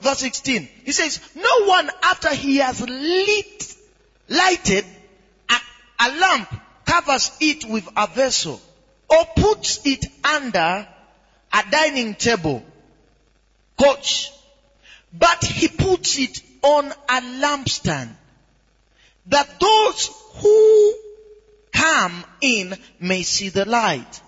verse 0.00 0.18
16, 0.18 0.68
he 0.84 0.92
says, 0.92 1.20
no 1.34 1.66
one 1.66 1.90
after 2.02 2.32
he 2.34 2.58
has 2.58 2.80
lit, 2.80 3.74
lighted 4.28 4.84
a, 5.48 5.56
a 6.00 6.08
lamp 6.18 6.54
covers 6.84 7.32
it 7.40 7.64
with 7.64 7.88
a 7.96 8.06
vessel 8.06 8.60
or 9.08 9.24
puts 9.36 9.80
it 9.84 10.04
under 10.24 10.86
a 11.52 11.64
dining 11.70 12.14
table, 12.14 12.64
coach, 13.78 14.32
but 15.12 15.42
he 15.44 15.68
puts 15.68 16.18
it 16.18 16.42
on 16.62 16.86
a 16.86 17.20
lampstand 17.40 18.14
that 19.26 19.60
those 19.60 20.10
who 20.40 20.94
come 21.72 22.24
in 22.40 22.74
may 23.00 23.22
see 23.22 23.48
the 23.50 23.64
light. 23.64 24.22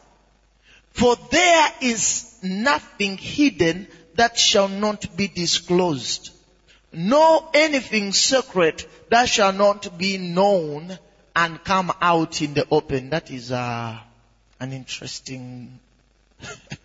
For 0.92 1.16
there 1.30 1.72
is 1.80 2.38
nothing 2.42 3.16
hidden 3.16 3.86
that 4.14 4.38
shall 4.38 4.68
not 4.68 5.16
be 5.16 5.28
disclosed, 5.28 6.30
nor 6.92 7.48
anything 7.54 8.12
secret 8.12 8.86
that 9.08 9.28
shall 9.28 9.52
not 9.52 9.96
be 9.96 10.18
known 10.18 10.98
and 11.34 11.62
come 11.64 11.92
out 12.00 12.42
in 12.42 12.54
the 12.54 12.66
open. 12.70 13.10
That 13.10 13.30
is 13.30 13.52
uh, 13.52 13.98
an 14.58 14.72
interesting 14.72 15.78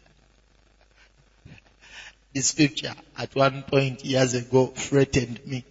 the 2.36 2.42
scripture 2.42 2.94
at 3.18 3.34
one 3.34 3.64
point 3.64 4.04
years 4.04 4.34
ago 4.34 4.68
threatened 4.68 5.40
me. 5.48 5.64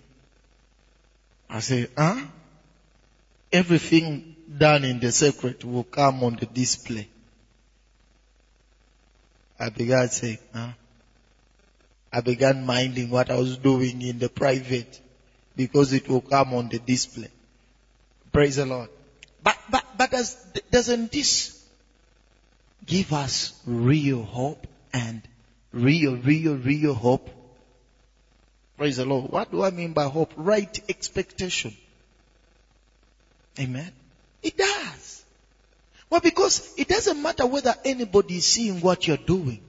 I 1.48 1.60
said, 1.60 1.90
huh? 1.96 2.24
Everything 3.52 4.34
done 4.58 4.82
in 4.84 4.98
the 4.98 5.12
secret 5.12 5.62
will 5.62 5.84
come 5.84 6.24
on 6.24 6.36
the 6.36 6.46
display. 6.46 7.06
I 9.60 9.68
began 9.68 10.08
saying, 10.08 10.38
huh? 10.54 10.70
I 12.10 12.20
began 12.22 12.64
minding 12.64 13.10
what 13.10 13.30
I 13.30 13.36
was 13.36 13.58
doing 13.58 14.00
in 14.00 14.18
the 14.18 14.30
private 14.30 15.00
because 15.54 15.92
it 15.92 16.08
will 16.08 16.22
come 16.22 16.54
on 16.54 16.70
the 16.70 16.78
display. 16.78 17.28
Praise 18.32 18.56
the 18.56 18.64
Lord. 18.64 18.88
But, 19.42 19.58
but, 19.70 19.84
but 19.98 20.10
does, 20.10 20.34
doesn't 20.70 21.12
this 21.12 21.62
give 22.86 23.12
us 23.12 23.52
real 23.66 24.22
hope 24.22 24.66
and 24.94 25.20
real, 25.74 26.16
real, 26.16 26.56
real 26.56 26.94
hope. 26.94 27.28
Praise 28.76 28.96
the 28.96 29.04
Lord. 29.04 29.30
What 29.30 29.50
do 29.50 29.62
I 29.62 29.70
mean 29.70 29.92
by 29.92 30.04
hope? 30.04 30.32
Right 30.36 30.80
expectation. 30.88 31.76
Amen. 33.58 33.90
It 34.42 34.56
does. 34.56 35.24
Well, 36.10 36.20
because 36.20 36.74
it 36.76 36.88
doesn't 36.88 37.20
matter 37.20 37.46
whether 37.46 37.74
anybody 37.84 38.36
is 38.36 38.46
seeing 38.46 38.80
what 38.80 39.06
you're 39.06 39.16
doing. 39.16 39.60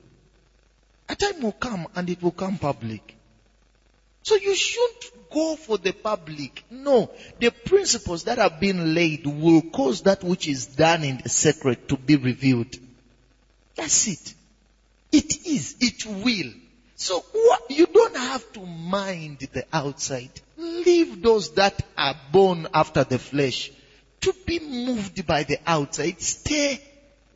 A 1.10 1.16
time 1.16 1.42
will 1.42 1.52
come 1.52 1.88
and 1.96 2.10
it 2.10 2.22
will 2.22 2.32
come 2.32 2.58
public. 2.58 3.16
So 4.24 4.36
you 4.36 4.56
shouldn't 4.56 5.30
go 5.32 5.56
for 5.56 5.78
the 5.78 5.92
public. 5.92 6.64
No. 6.72 7.12
The 7.40 7.52
principles 7.52 8.24
that 8.24 8.40
have 8.40 8.60
been 8.60 8.96
laid 8.96 9.26
will 9.26 9.62
cause 9.62 10.02
that 10.04 10.24
which 10.24 10.48
is 10.48 10.66
done 10.68 11.04
in 11.04 11.18
the 11.18 11.30
secret 11.30 11.88
to 11.90 11.98
be 11.98 12.16
revealed. 12.16 12.76
That's 13.76 14.08
it. 14.08 14.35
It 15.16 15.46
is. 15.46 15.76
It 15.80 16.06
will. 16.06 16.52
So 16.98 17.20
what, 17.20 17.72
you 17.72 17.86
don't 17.86 18.18
have 18.18 18.52
to 18.54 18.60
mind 18.60 19.40
the 19.54 19.66
outside. 19.72 20.30
Leave 20.58 21.22
those 21.22 21.52
that 21.52 21.82
are 21.98 22.16
born 22.34 22.68
after 22.74 23.06
the 23.06 23.18
flesh 23.18 23.72
to 24.22 24.34
be 24.46 24.60
moved 24.60 25.26
by 25.26 25.44
the 25.44 25.58
outside. 25.66 26.22
Stay 26.22 26.82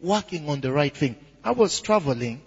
working 0.02 0.50
on 0.50 0.60
the 0.60 0.74
right 0.74 0.96
thing. 0.96 1.16
I 1.42 1.52
was 1.52 1.80
traveling, 1.80 2.42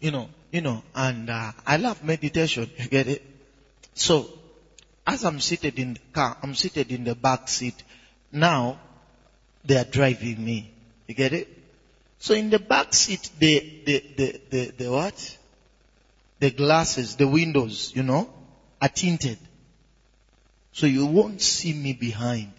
you 0.00 0.10
know, 0.10 0.28
you 0.50 0.60
know, 0.60 0.82
and 0.94 1.30
uh, 1.30 1.52
I 1.64 1.76
love 1.76 2.02
meditation. 2.02 2.68
You 2.78 2.88
get 2.88 3.06
it? 3.06 3.22
So, 3.94 4.28
as 5.06 5.24
I'm 5.24 5.38
seated 5.38 5.78
in 5.78 5.94
the 5.94 6.00
car, 6.12 6.36
I'm 6.42 6.56
seated 6.56 6.90
in 6.90 7.04
the 7.04 7.14
back 7.14 7.46
seat. 7.46 7.80
Now, 8.32 8.80
they 9.64 9.76
are 9.76 9.84
driving 9.84 10.44
me. 10.44 10.72
You 11.06 11.14
get 11.14 11.32
it? 11.32 11.59
So 12.20 12.34
in 12.34 12.50
the 12.50 12.58
back 12.58 12.92
seat, 12.92 13.30
the, 13.38 13.82
the, 13.86 14.04
the, 14.16 14.40
the, 14.50 14.72
the 14.76 14.90
what? 14.90 15.38
The 16.38 16.50
glasses, 16.50 17.16
the 17.16 17.26
windows, 17.26 17.92
you 17.96 18.02
know, 18.02 18.30
are 18.80 18.90
tinted. 18.90 19.38
So 20.72 20.86
you 20.86 21.06
won't 21.06 21.40
see 21.40 21.72
me 21.72 21.94
behind. 21.94 22.52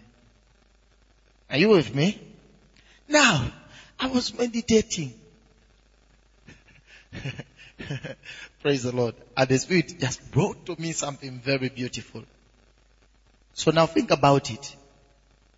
Are 1.50 1.58
you 1.58 1.70
with 1.70 1.94
me? 1.94 2.20
Now, 3.08 3.52
I 4.00 4.08
was 4.08 4.36
meditating. 4.36 5.14
Praise 8.62 8.84
the 8.84 8.96
Lord. 8.96 9.14
And 9.38 9.48
the 9.48 9.60
Spirit 9.60 9.94
just 10.00 10.32
brought 10.32 10.66
to 10.66 10.76
me 10.82 10.92
something 10.92 11.40
very 11.40 11.70
beautiful. 11.70 12.24
So 13.54 13.70
now 13.70 13.86
think 13.86 14.10
about 14.10 14.50
it. 14.50 14.76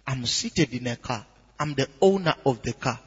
I'm 0.06 0.26
seated 0.26 0.74
in 0.74 0.88
a 0.88 0.98
car. 0.98 1.26
I'm 1.58 1.74
the 1.74 1.88
owner 2.02 2.36
of 2.46 2.62
the 2.64 2.74
car 2.74 3.00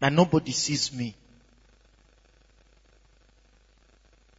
and 0.00 0.16
nobody 0.16 0.52
sees 0.52 0.92
me. 0.92 1.14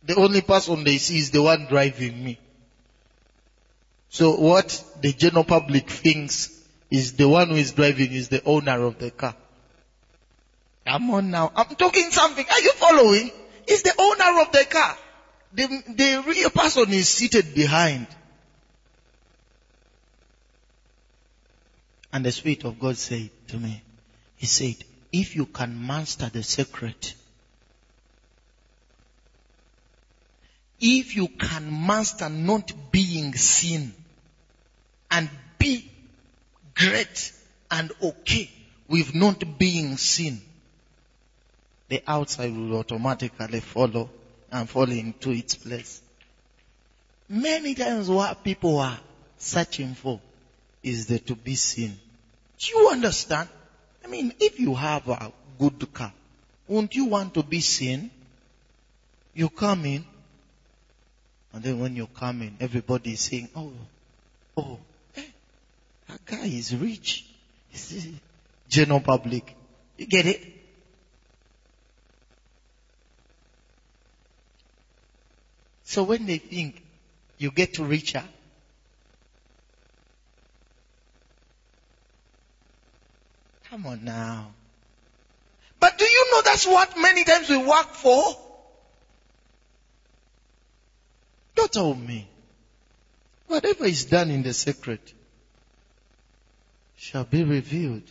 The 0.03 0.15
only 0.15 0.41
person 0.41 0.83
they 0.83 0.97
see 0.97 1.17
is 1.17 1.31
the 1.31 1.41
one 1.41 1.67
driving 1.67 2.23
me. 2.23 2.39
So 4.09 4.35
what 4.35 4.83
the 5.01 5.13
general 5.13 5.43
public 5.43 5.89
thinks 5.89 6.49
is 6.89 7.13
the 7.13 7.27
one 7.27 7.49
who 7.49 7.55
is 7.55 7.73
driving 7.73 8.11
is 8.11 8.29
the 8.29 8.43
owner 8.43 8.83
of 8.83 8.97
the 8.97 9.11
car. 9.11 9.35
Come 10.87 11.11
on 11.11 11.29
now. 11.29 11.51
I'm 11.55 11.75
talking 11.75 12.09
something. 12.09 12.45
Are 12.49 12.61
you 12.61 12.71
following? 12.73 13.31
It's 13.67 13.83
the 13.83 13.93
owner 13.99 14.41
of 14.41 14.51
the 14.51 14.65
car. 14.65 14.97
The, 15.53 15.67
the 15.67 16.23
real 16.27 16.49
person 16.49 16.91
is 16.91 17.07
seated 17.07 17.53
behind. 17.53 18.07
And 22.11 22.25
the 22.25 22.31
Spirit 22.31 22.63
of 22.63 22.79
God 22.79 22.97
said 22.97 23.29
to 23.49 23.57
me, 23.57 23.83
He 24.37 24.47
said, 24.47 24.77
if 25.11 25.35
you 25.35 25.45
can 25.45 25.85
master 25.87 26.29
the 26.29 26.43
secret, 26.43 27.13
if 30.79 31.15
you 31.15 31.27
can 31.27 31.85
master 31.85 32.29
not 32.29 32.71
being 32.91 33.33
seen 33.33 33.93
and 35.11 35.29
be 35.57 35.89
great 36.75 37.33
and 37.69 37.91
okay 38.01 38.49
with 38.87 39.13
not 39.13 39.57
being 39.57 39.97
seen, 39.97 40.41
the 41.89 42.01
outside 42.07 42.55
will 42.55 42.77
automatically 42.77 43.59
follow 43.59 44.09
and 44.51 44.69
fall 44.69 44.89
into 44.89 45.31
its 45.31 45.55
place. 45.55 46.01
Many 47.27 47.75
times 47.75 48.09
what 48.09 48.43
people 48.43 48.79
are 48.79 48.99
searching 49.37 49.95
for 49.95 50.19
is 50.81 51.07
the 51.07 51.19
to 51.19 51.35
be 51.35 51.55
seen. 51.55 51.99
Do 52.59 52.67
you 52.77 52.89
understand? 52.89 53.49
I 54.09 54.11
mean, 54.11 54.33
if 54.39 54.59
you 54.59 54.73
have 54.73 55.07
a 55.07 55.31
good 55.59 55.93
car, 55.93 56.11
won't 56.67 56.95
you 56.95 57.05
want 57.05 57.35
to 57.35 57.43
be 57.43 57.59
seen? 57.59 58.09
You 59.35 59.49
come 59.49 59.85
in, 59.85 60.03
and 61.53 61.61
then 61.61 61.79
when 61.79 61.95
you 61.95 62.07
come 62.07 62.41
in, 62.41 62.57
everybody 62.59 63.13
is 63.13 63.19
saying, 63.19 63.49
oh, 63.55 63.71
oh, 64.57 64.79
eh, 65.15 65.21
that 66.07 66.25
guy 66.25 66.45
is 66.45 66.75
rich. 66.75 67.23
General 68.67 69.01
public. 69.01 69.55
You 69.95 70.07
get 70.07 70.25
it? 70.25 70.41
So 75.83 76.01
when 76.01 76.25
they 76.25 76.39
think 76.39 76.81
you 77.37 77.51
get 77.51 77.77
richer, 77.77 78.23
Come 83.69 83.85
on 83.85 84.03
now. 84.03 84.51
But 85.79 85.97
do 85.97 86.05
you 86.05 86.31
know 86.31 86.41
that's 86.41 86.67
what 86.67 86.97
many 86.97 87.23
times 87.23 87.49
we 87.49 87.57
work 87.57 87.93
for? 87.93 88.23
Don't 91.55 91.71
tell 91.71 91.93
me. 91.93 92.27
Whatever 93.47 93.85
is 93.85 94.05
done 94.05 94.29
in 94.29 94.43
the 94.43 94.53
secret 94.53 95.13
shall 96.97 97.23
be 97.23 97.43
revealed. 97.43 98.03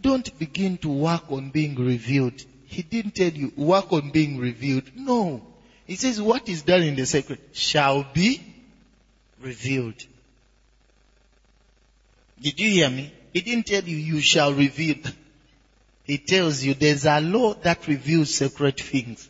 Don't 0.00 0.38
begin 0.38 0.78
to 0.78 0.88
work 0.88 1.22
on 1.30 1.50
being 1.50 1.74
revealed 1.74 2.44
He 2.66 2.82
didn't 2.82 3.14
tell 3.14 3.30
you, 3.30 3.52
work 3.56 3.92
on 3.92 4.10
being 4.10 4.38
revealed. 4.38 4.90
No. 4.94 5.40
He 5.86 5.94
says, 5.94 6.20
what 6.20 6.48
is 6.48 6.62
done 6.62 6.82
in 6.82 6.96
the 6.96 7.06
secret 7.06 7.38
shall 7.52 8.04
be 8.12 8.42
revealed. 9.40 9.94
Did 12.40 12.58
you 12.60 12.70
hear 12.70 12.90
me? 12.90 13.12
He 13.36 13.42
didn't 13.42 13.66
tell 13.66 13.84
you, 13.84 13.98
you 13.98 14.22
shall 14.22 14.54
reveal. 14.54 14.96
He 16.04 16.16
tells 16.16 16.62
you 16.62 16.72
there's 16.72 17.04
a 17.04 17.20
law 17.20 17.52
that 17.52 17.86
reveals 17.86 18.34
secret 18.34 18.80
things. 18.80 19.28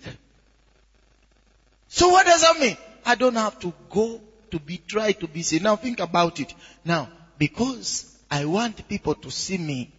So 1.88 2.10
what 2.10 2.24
does 2.24 2.40
that 2.42 2.56
mean? 2.60 2.76
I 3.04 3.16
don't 3.16 3.34
have 3.34 3.58
to 3.58 3.74
go 3.90 4.20
to 4.52 4.60
be, 4.60 4.78
try 4.78 5.10
to 5.10 5.26
be 5.26 5.42
seen. 5.42 5.64
Now 5.64 5.74
think 5.74 5.98
about 5.98 6.38
it. 6.38 6.54
Now, 6.84 7.08
because 7.36 8.16
I 8.30 8.44
want 8.44 8.86
people 8.86 9.16
to 9.16 9.30
see 9.32 9.58
me. 9.58 9.90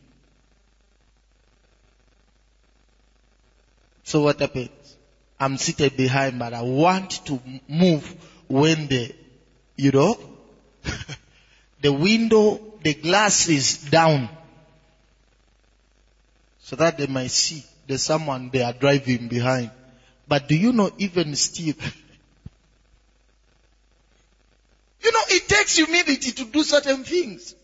So 4.05 4.21
what 4.21 4.39
happens? 4.39 4.95
I'm 5.37 5.57
seated 5.57 5.97
behind, 5.97 6.39
but 6.39 6.53
I 6.53 6.61
want 6.61 7.25
to 7.25 7.41
move 7.67 8.05
when 8.47 8.87
the, 8.87 9.13
you 9.75 9.91
know, 9.91 10.17
the 11.81 11.91
window, 11.91 12.66
the 12.81 12.93
glass 12.93 13.47
is 13.47 13.77
down. 13.77 14.29
So 16.59 16.75
that 16.75 16.97
they 16.97 17.07
might 17.07 17.31
see 17.31 17.63
there's 17.87 18.03
someone 18.03 18.49
they 18.49 18.61
are 18.61 18.73
driving 18.73 19.27
behind. 19.29 19.71
But 20.27 20.47
do 20.47 20.55
you 20.55 20.73
know 20.73 20.91
even 20.97 21.35
still, 21.35 21.73
you 25.01 25.11
know, 25.11 25.21
it 25.29 25.47
takes 25.47 25.77
humility 25.77 26.31
to 26.31 26.45
do 26.45 26.63
certain 26.63 27.03
things. 27.03 27.55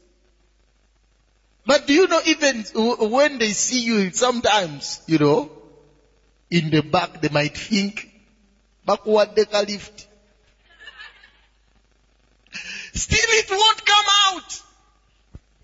But 1.65 1.85
do 1.85 1.93
you 1.93 2.07
know 2.07 2.21
even 2.25 2.63
when 2.73 3.37
they 3.37 3.49
see 3.49 3.81
you 3.81 4.11
sometimes, 4.11 5.01
you 5.07 5.17
know, 5.17 5.49
in 6.49 6.69
the 6.69 6.81
back 6.81 7.19
they 7.19 7.29
might 7.29 7.57
think, 7.57 8.09
backward 8.85 9.33
decker 9.33 9.65
lift. 9.67 10.07
Still 12.93 13.19
it 13.19 13.49
won't 13.49 13.85
come 13.85 14.05
out. 14.27 14.63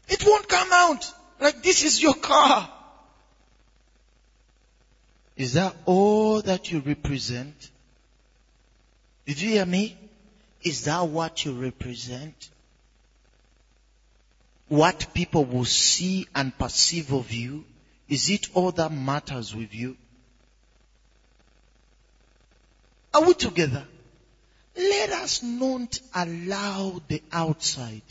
It 0.10 0.26
won't 0.26 0.48
come 0.48 0.70
out. 0.72 1.14
Like 1.40 1.64
this 1.64 1.84
is 1.84 2.02
your 2.02 2.16
car. 2.16 2.70
Is 5.38 5.54
that 5.54 5.76
all 5.86 6.42
that 6.42 6.72
you 6.72 6.80
represent? 6.80 7.70
Did 9.26 9.40
you 9.40 9.52
hear 9.52 9.66
me? 9.66 9.98
Is 10.64 10.86
that 10.86 11.08
what 11.08 11.46
you 11.46 11.54
represent? 11.54 12.50
What 14.68 15.14
people 15.14 15.46
will 15.46 15.66
see 15.66 16.28
and 16.36 16.56
perceive 16.58 17.14
of 17.14 17.32
you? 17.32 17.64
Is 18.10 18.30
it 18.30 18.48
all 18.54 18.72
that 18.74 18.92
matters 18.92 19.56
with 19.56 19.74
you? 19.74 19.96
Are 23.14 23.24
we 23.24 23.34
together? 23.34 23.86
Let 24.76 25.12
us 25.12 25.42
not 25.42 26.00
allow 26.14 27.02
the 27.08 27.22
outside 27.32 28.02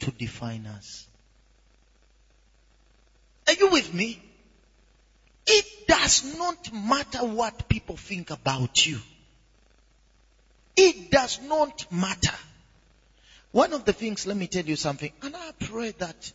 to 0.00 0.10
define 0.10 0.66
us. 0.66 1.06
With 3.74 3.92
me? 3.92 4.20
It 5.48 5.66
does 5.88 6.38
not 6.38 6.72
matter 6.72 7.24
what 7.24 7.68
people 7.68 7.96
think 7.96 8.30
about 8.30 8.86
you. 8.86 9.00
It 10.76 11.10
does 11.10 11.40
not 11.42 11.90
matter. 11.90 12.36
One 13.50 13.72
of 13.72 13.84
the 13.84 13.92
things, 13.92 14.28
let 14.28 14.36
me 14.36 14.46
tell 14.46 14.64
you 14.64 14.76
something, 14.76 15.10
and 15.22 15.34
I 15.34 15.50
pray 15.58 15.90
that 15.98 16.32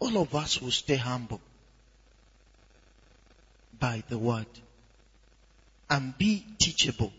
all 0.00 0.18
of 0.18 0.34
us 0.34 0.60
will 0.60 0.72
stay 0.72 0.96
humble 0.96 1.40
by 3.78 4.02
the 4.08 4.18
word 4.18 4.46
and 5.88 6.18
be 6.18 6.44
teachable. 6.58 7.12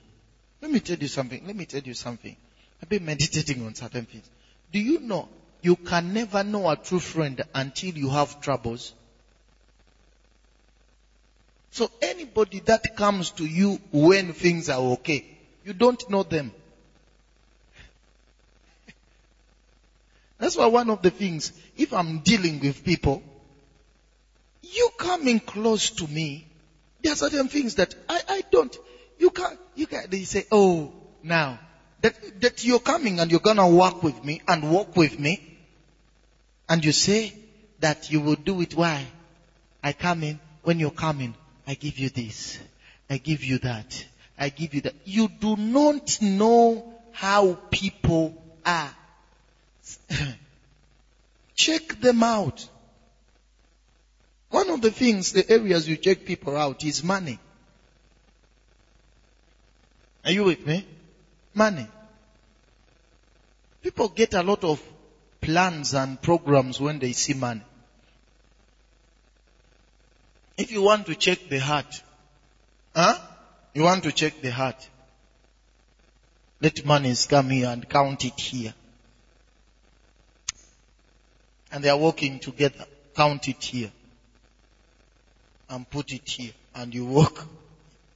Let 0.59 0.71
me 0.71 0.81
tell 0.81 0.97
you 0.97 1.07
something. 1.07 1.47
Let 1.47 1.55
me 1.55 1.63
tell 1.67 1.83
you 1.83 1.93
something. 1.93 2.35
I've 2.81 2.89
been 2.89 3.05
meditating 3.05 3.65
on 3.65 3.75
certain 3.75 4.07
things. 4.07 4.29
Do 4.73 4.79
you 4.79 4.99
know 4.99 5.29
you 5.61 5.77
can 5.77 6.11
never 6.11 6.43
know 6.43 6.69
a 6.69 6.75
true 6.75 6.99
friend 6.99 7.41
until 7.55 7.97
you 7.97 8.09
have 8.09 8.41
troubles? 8.41 8.93
So 11.73 11.89
anybody 12.03 12.59
that 12.65 12.95
comes 12.95 13.31
to 13.31 13.45
you 13.45 13.79
when 13.91 14.33
things 14.33 14.69
are 14.69 14.77
okay, 14.77 15.25
you 15.65 15.73
don't 15.73 16.07
know 16.07 16.21
them. 16.21 16.53
That's 20.37 20.55
why 20.55 20.67
one 20.67 20.91
of 20.91 21.01
the 21.01 21.09
things, 21.09 21.51
if 21.75 21.91
I'm 21.91 22.19
dealing 22.19 22.59
with 22.59 22.83
people, 22.83 23.23
you 24.61 24.91
coming 24.97 25.39
close 25.39 25.89
to 25.89 26.05
me, 26.07 26.45
there 27.01 27.13
are 27.13 27.15
certain 27.15 27.47
things 27.47 27.73
that 27.75 27.95
I, 28.07 28.21
I 28.29 28.43
don't, 28.51 28.77
you 29.17 29.31
can't, 29.31 29.57
you 29.73 29.87
can't, 29.87 30.11
they 30.11 30.25
say, 30.25 30.45
oh, 30.51 30.91
now, 31.23 31.57
that, 32.01 32.13
that 32.41 32.63
you're 32.63 32.81
coming 32.81 33.19
and 33.19 33.31
you're 33.31 33.39
gonna 33.39 33.67
walk 33.67 34.03
with 34.03 34.23
me 34.23 34.41
and 34.47 34.71
walk 34.71 34.95
with 34.95 35.17
me, 35.17 35.41
and 36.69 36.85
you 36.85 36.91
say 36.91 37.33
that 37.79 38.11
you 38.11 38.21
will 38.21 38.35
do 38.35 38.61
it 38.61 38.75
why? 38.75 39.07
I 39.81 39.93
come 39.93 40.21
in, 40.21 40.39
when 40.61 40.77
you're 40.79 40.91
coming, 40.91 41.33
I 41.65 41.75
give 41.75 41.97
you 41.97 42.09
this. 42.09 42.59
I 43.09 43.17
give 43.17 43.43
you 43.43 43.57
that. 43.59 44.05
I 44.37 44.49
give 44.49 44.73
you 44.73 44.81
that. 44.81 44.95
You 45.05 45.27
do 45.27 45.55
not 45.55 46.21
know 46.21 46.83
how 47.11 47.57
people 47.71 48.33
are. 48.65 48.95
check 51.55 52.01
them 52.01 52.23
out. 52.23 52.67
One 54.49 54.69
of 54.69 54.81
the 54.81 54.91
things, 54.91 55.31
the 55.31 55.49
areas 55.49 55.87
you 55.87 55.97
check 55.97 56.25
people 56.25 56.55
out 56.57 56.83
is 56.83 57.03
money. 57.03 57.39
Are 60.25 60.31
you 60.31 60.43
with 60.43 60.65
me? 60.65 60.85
Money. 61.53 61.87
People 63.81 64.09
get 64.09 64.33
a 64.33 64.43
lot 64.43 64.63
of 64.63 64.81
plans 65.41 65.93
and 65.93 66.21
programs 66.21 66.79
when 66.79 66.99
they 66.99 67.11
see 67.11 67.33
money. 67.33 67.61
If 70.57 70.71
you 70.71 70.81
want 70.81 71.07
to 71.07 71.15
check 71.15 71.39
the 71.49 71.59
heart, 71.59 72.03
huh? 72.95 73.17
You 73.73 73.83
want 73.83 74.03
to 74.03 74.11
check 74.11 74.41
the 74.41 74.51
heart. 74.51 74.87
Let 76.61 76.85
monies 76.85 77.25
come 77.25 77.49
here 77.49 77.69
and 77.69 77.89
count 77.89 78.23
it 78.23 78.39
here. 78.39 78.73
And 81.71 81.83
they 81.83 81.89
are 81.89 81.97
working 81.97 82.39
together. 82.39 82.85
Count 83.15 83.47
it 83.47 83.63
here. 83.63 83.91
And 85.69 85.89
put 85.89 86.13
it 86.13 86.29
here. 86.29 86.53
And 86.75 86.93
you 86.93 87.05
walk. 87.05 87.47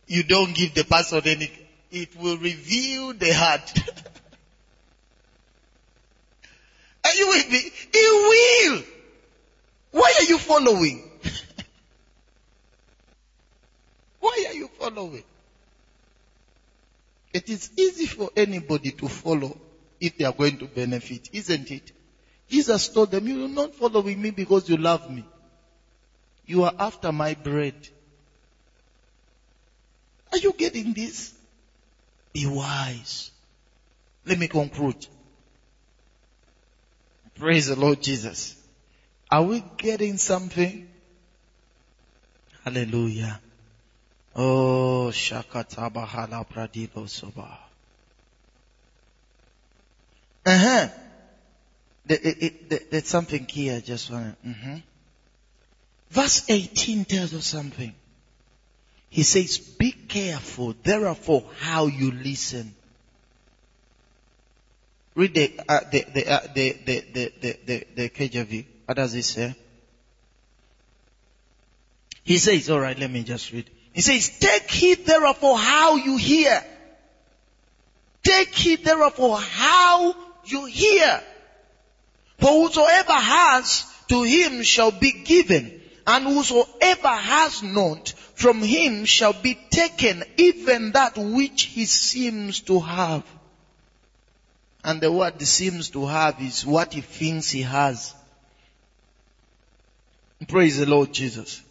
You 0.05 0.23
don't 0.23 0.55
give 0.55 0.75
the 0.75 0.83
person 0.83 1.21
any, 1.25 1.51
it 1.91 2.15
will 2.15 2.37
reveal 2.37 3.13
the 3.13 3.33
heart. 3.33 3.73
are 7.03 7.13
you 7.13 7.27
with 7.27 7.51
me? 7.51 7.71
It 7.93 8.71
will. 8.71 8.83
Why 9.91 10.13
are 10.19 10.23
you 10.23 10.37
following? 10.37 11.06
Why 14.19 14.45
are 14.49 14.53
you 14.53 14.69
following? 14.79 15.23
It 17.33 17.49
is 17.49 17.69
easy 17.77 18.05
for 18.05 18.29
anybody 18.35 18.91
to 18.91 19.07
follow 19.07 19.55
if 19.99 20.17
they 20.17 20.25
are 20.25 20.33
going 20.33 20.57
to 20.57 20.67
benefit, 20.67 21.29
isn't 21.33 21.71
it? 21.71 21.91
Jesus 22.49 22.87
told 22.89 23.11
them, 23.11 23.27
you 23.27 23.45
are 23.45 23.49
not 23.49 23.73
following 23.73 24.21
me 24.21 24.31
because 24.31 24.69
you 24.69 24.77
love 24.77 25.09
me. 25.09 25.25
You 26.45 26.63
are 26.63 26.73
after 26.79 27.11
my 27.11 27.33
bread. 27.35 27.75
Are 30.31 30.37
you 30.37 30.53
getting 30.57 30.93
this? 30.93 31.33
Be 32.33 32.45
wise. 32.45 33.31
Let 34.25 34.37
me 34.37 34.47
conclude. 34.47 34.95
Praise 37.35 37.67
the 37.67 37.75
Lord 37.75 38.01
Jesus. 38.01 38.55
Are 39.29 39.43
we 39.43 39.63
getting 39.77 40.17
something? 40.17 40.83
Hallelujah. 42.63 43.39
Oh, 44.39 45.09
Shakata 45.11 45.91
Bahala 45.91 46.45
Pradilo 46.47 47.09
Soba. 47.09 47.57
Uh-huh. 50.45 50.87
there's 52.05 53.07
something 53.07 53.47
here 53.47 53.81
just 53.81 54.11
want 54.11 54.41
to, 54.43 54.49
uh-huh. 54.49 54.77
Verse 56.11 56.45
18 56.47 57.05
tells 57.05 57.33
us 57.33 57.47
something. 57.47 57.93
He 59.09 59.23
says, 59.23 59.57
be 59.57 59.91
careful, 59.91 60.75
therefore, 60.83 61.43
how 61.59 61.87
you 61.87 62.11
listen. 62.11 62.75
Read 65.15 65.33
the, 65.33 65.59
uh, 65.67 65.79
the, 65.91 66.05
the, 66.13 66.31
uh, 66.31 66.39
the, 66.53 66.77
the, 66.85 67.05
the, 67.11 67.33
the, 67.41 67.59
the, 67.65 67.87
the 67.95 68.09
KJV. 68.09 68.65
What 68.85 68.95
does 68.95 69.15
it 69.15 69.23
say? 69.23 69.55
He 72.23 72.37
says, 72.37 72.69
alright, 72.69 72.99
let 72.99 73.09
me 73.09 73.23
just 73.23 73.51
read. 73.51 73.69
He 73.97 74.01
says, 74.01 74.29
take 74.37 74.69
heed 74.69 75.07
therefore 75.07 75.57
how 75.57 75.95
you 75.95 76.17
hear. 76.17 76.63
Take 78.21 78.53
heed 78.53 78.83
therefore 78.83 79.39
how 79.39 80.15
you 80.45 80.65
hear. 80.65 81.23
For 82.37 82.47
whosoever 82.47 83.13
has, 83.13 83.91
to 84.09 84.21
him 84.21 84.61
shall 84.61 84.91
be 84.91 85.23
given, 85.23 85.81
And 86.05 86.25
whosoever 86.25 87.07
has 87.07 87.63
not, 87.63 88.09
from 88.35 88.61
him 88.61 89.05
shall 89.05 89.33
be 89.33 89.57
taken 89.71 90.23
even 90.37 90.91
that 90.91 91.17
which 91.17 91.63
he 91.63 91.85
seems 91.85 92.59
to 92.69 92.79
have. 92.79 93.23
And 94.83 95.01
the 95.01 95.11
word 95.11 95.41
seems 95.41 95.89
to 95.89 96.05
have 96.05 96.39
is 96.39 96.63
what 96.63 96.93
he 96.93 97.01
thinks 97.01 97.49
he 97.49 97.63
has. 97.63 98.13
Praise 100.47 100.77
the 100.77 100.85
Lord 100.85 101.11
Jesus. 101.11 101.63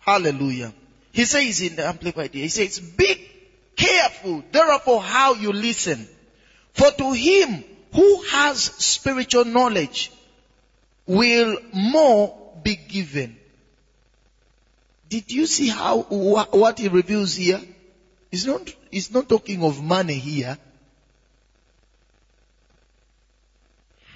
Hallelujah. 0.00 0.74
He 1.12 1.24
says 1.26 1.60
in 1.60 1.76
the 1.76 1.86
Amplified, 1.86 2.32
he 2.32 2.48
says, 2.48 2.80
be 2.80 3.30
careful 3.76 4.42
therefore 4.50 5.02
how 5.02 5.34
you 5.34 5.52
listen. 5.52 6.08
For 6.72 6.90
to 6.90 7.12
him 7.12 7.64
who 7.94 8.22
has 8.22 8.62
spiritual 8.62 9.44
knowledge 9.44 10.10
will 11.06 11.58
more 11.74 12.52
be 12.62 12.76
given. 12.76 13.36
Did 15.08 15.30
you 15.30 15.44
see 15.46 15.68
how, 15.68 16.00
what 16.00 16.78
he 16.78 16.88
reveals 16.88 17.34
here? 17.34 17.60
He's 18.30 18.46
not, 18.46 18.74
he's 18.90 19.12
not 19.12 19.28
talking 19.28 19.62
of 19.62 19.82
money 19.82 20.14
here. 20.14 20.56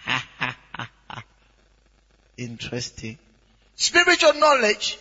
Interesting. 2.39 3.19
Spiritual 3.75 4.33
knowledge 4.35 4.99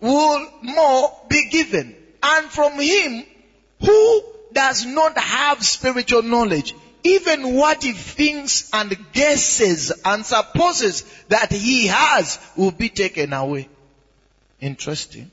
will 0.00 0.48
more 0.62 1.12
be 1.28 1.48
given. 1.48 1.94
And 2.22 2.46
from 2.46 2.72
him 2.78 3.24
who 3.80 4.24
does 4.52 4.86
not 4.86 5.18
have 5.18 5.64
spiritual 5.64 6.22
knowledge, 6.22 6.74
even 7.02 7.54
what 7.54 7.82
he 7.82 7.92
thinks 7.92 8.70
and 8.72 8.96
guesses 9.12 9.92
and 10.04 10.24
supposes 10.24 11.02
that 11.28 11.52
he 11.52 11.88
has 11.88 12.38
will 12.56 12.70
be 12.70 12.88
taken 12.88 13.32
away. 13.32 13.68
Interesting. 14.60 15.30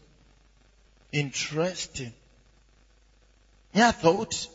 Interesting. 1.13 2.13
Yeah, 3.73 3.91
thought 3.91 4.47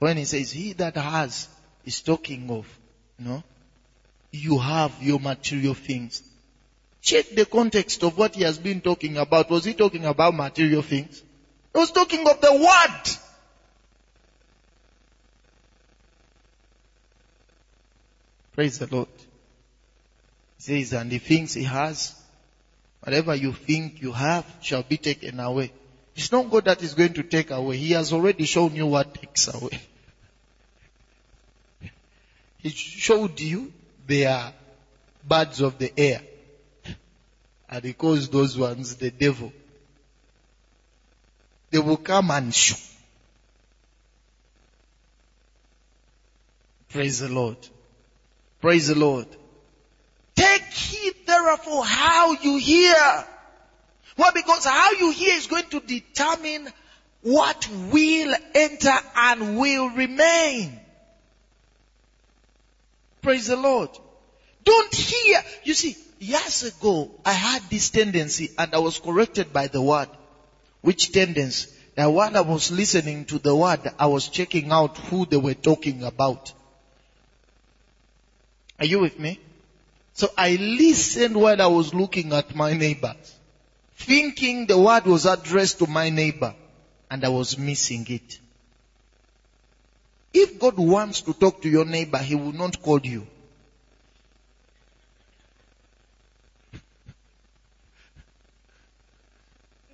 when 0.00 0.16
he 0.16 0.24
says 0.24 0.50
he 0.50 0.72
that 0.74 0.96
has 0.96 1.48
is 1.84 2.00
talking 2.00 2.50
of, 2.50 2.66
you 3.18 3.26
know, 3.26 3.42
you 4.32 4.58
have 4.58 4.92
your 5.00 5.20
material 5.20 5.74
things. 5.74 6.22
Check 7.04 7.28
the 7.34 7.44
context 7.44 8.02
of 8.02 8.16
what 8.16 8.34
he 8.34 8.44
has 8.44 8.56
been 8.56 8.80
talking 8.80 9.18
about. 9.18 9.50
Was 9.50 9.66
he 9.66 9.74
talking 9.74 10.06
about 10.06 10.34
material 10.34 10.80
things? 10.80 11.22
He 11.74 11.78
was 11.78 11.90
talking 11.90 12.26
of 12.26 12.40
the 12.40 12.50
word. 12.50 13.16
Praise 18.54 18.78
the 18.78 18.86
Lord. 18.86 19.08
He 20.56 20.82
says, 20.84 20.94
and 20.94 21.10
the 21.10 21.18
things 21.18 21.52
he 21.52 21.64
has, 21.64 22.14
whatever 23.02 23.34
you 23.34 23.52
think 23.52 24.00
you 24.00 24.12
have 24.12 24.46
shall 24.62 24.82
be 24.82 24.96
taken 24.96 25.38
away. 25.40 25.72
It's 26.16 26.32
not 26.32 26.50
God 26.50 26.64
that 26.64 26.82
is 26.82 26.94
going 26.94 27.12
to 27.14 27.22
take 27.22 27.50
away. 27.50 27.76
He 27.76 27.92
has 27.92 28.14
already 28.14 28.46
shown 28.46 28.74
you 28.74 28.86
what 28.86 29.12
takes 29.12 29.52
away. 29.52 29.78
He 32.62 32.70
showed 32.70 33.38
you 33.40 33.70
they 34.06 34.24
are 34.24 34.48
uh, 34.48 34.52
birds 35.28 35.60
of 35.60 35.76
the 35.76 35.92
air. 36.00 36.22
And 37.74 37.82
he 37.82 37.92
calls 37.92 38.28
those 38.28 38.56
ones 38.56 38.94
the 38.94 39.10
devil. 39.10 39.52
They 41.70 41.80
will 41.80 41.96
come 41.96 42.30
and 42.30 42.54
shoot. 42.54 42.78
Praise 46.88 47.18
the 47.18 47.28
Lord. 47.28 47.56
Praise 48.60 48.86
the 48.86 48.94
Lord. 48.94 49.26
Take 50.36 50.72
heed 50.72 51.14
therefore 51.26 51.84
how 51.84 52.34
you 52.34 52.58
hear. 52.58 53.26
Well, 54.16 54.30
because 54.32 54.64
how 54.64 54.92
you 54.92 55.10
hear 55.10 55.34
is 55.34 55.48
going 55.48 55.66
to 55.70 55.80
determine 55.80 56.68
what 57.22 57.68
will 57.90 58.36
enter 58.54 58.94
and 59.16 59.58
will 59.58 59.88
remain. 59.88 60.78
Praise 63.20 63.48
the 63.48 63.56
Lord. 63.56 63.90
Don't 64.62 64.94
hear. 64.94 65.40
You 65.64 65.74
see, 65.74 65.96
years 66.24 66.62
ago, 66.62 67.10
I 67.24 67.32
had 67.32 67.62
this 67.70 67.90
tendency 67.90 68.50
and 68.58 68.74
I 68.74 68.78
was 68.78 68.98
corrected 68.98 69.52
by 69.52 69.68
the 69.68 69.82
word. 69.82 70.08
Which 70.80 71.12
tendency? 71.12 71.70
That 71.94 72.06
while 72.06 72.36
I 72.36 72.40
was 72.40 72.72
listening 72.72 73.24
to 73.26 73.38
the 73.38 73.54
word, 73.54 73.92
I 73.98 74.06
was 74.06 74.28
checking 74.28 74.72
out 74.72 74.96
who 74.96 75.26
they 75.26 75.36
were 75.36 75.54
talking 75.54 76.02
about. 76.02 76.52
Are 78.80 78.86
you 78.86 79.00
with 79.00 79.18
me? 79.18 79.38
So 80.14 80.28
I 80.36 80.56
listened 80.56 81.36
while 81.36 81.60
I 81.60 81.66
was 81.66 81.94
looking 81.94 82.32
at 82.32 82.54
my 82.54 82.72
neighbors, 82.72 83.34
thinking 83.96 84.66
the 84.66 84.78
word 84.78 85.06
was 85.06 85.26
addressed 85.26 85.78
to 85.80 85.86
my 85.86 86.10
neighbor, 86.10 86.54
and 87.10 87.24
I 87.24 87.28
was 87.28 87.58
missing 87.58 88.06
it. 88.08 88.40
If 90.32 90.58
God 90.58 90.76
wants 90.76 91.20
to 91.22 91.32
talk 91.32 91.62
to 91.62 91.68
your 91.68 91.84
neighbor, 91.84 92.18
He 92.18 92.34
will 92.34 92.52
not 92.52 92.82
call 92.82 93.00
you. 93.00 93.26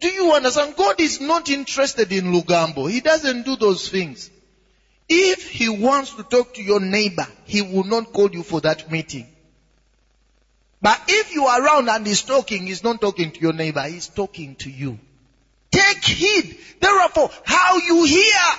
Do 0.01 0.09
you 0.09 0.33
understand? 0.33 0.77
God 0.77 0.99
is 0.99 1.21
not 1.21 1.49
interested 1.49 2.11
in 2.13 2.33
Lugambo. 2.33 2.91
He 2.91 3.01
doesn't 3.01 3.45
do 3.45 3.57
those 3.57 3.89
things. 3.89 4.31
If 5.09 5.51
he 5.51 5.69
wants 5.69 6.15
to 6.15 6.23
talk 6.23 6.55
to 6.55 6.63
your 6.63 6.81
neighbor, 6.81 7.27
he 7.45 7.63
will 7.63 7.85
not 7.85 8.13
call 8.13 8.31
you 8.33 8.43
for 8.43 8.61
that 8.63 8.91
meeting. 8.91 9.29
But 10.81 10.99
if 11.07 11.35
you 11.35 11.45
are 11.45 11.63
around 11.63 11.91
and 11.91 12.07
he's 12.07 12.23
talking, 12.23 12.67
he's 12.67 12.83
not 12.83 13.01
talking 13.01 13.31
to 13.33 13.41
your 13.41 13.53
neighbor, 13.53 13.83
he's 13.83 14.09
talking 14.09 14.57
to 14.57 14.71
you. 14.71 14.99
Take 15.71 16.05
heed, 16.05 16.57
therefore, 16.81 17.31
how 17.45 17.77
you 17.77 18.05
hear. 18.05 18.57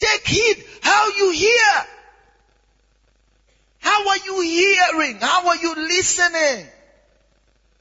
Take 0.00 0.26
heed 0.26 0.64
how 0.80 1.08
you 1.16 1.30
hear. 1.30 1.84
How 3.78 4.08
are 4.08 4.16
you 4.24 4.40
hearing? 4.40 5.18
How 5.20 5.48
are 5.48 5.56
you 5.56 5.74
listening? 5.74 6.66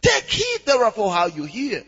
Take 0.02 0.30
heed, 0.30 0.60
therefore, 0.66 1.12
how 1.12 1.28
you 1.28 1.44
hear. 1.44 1.84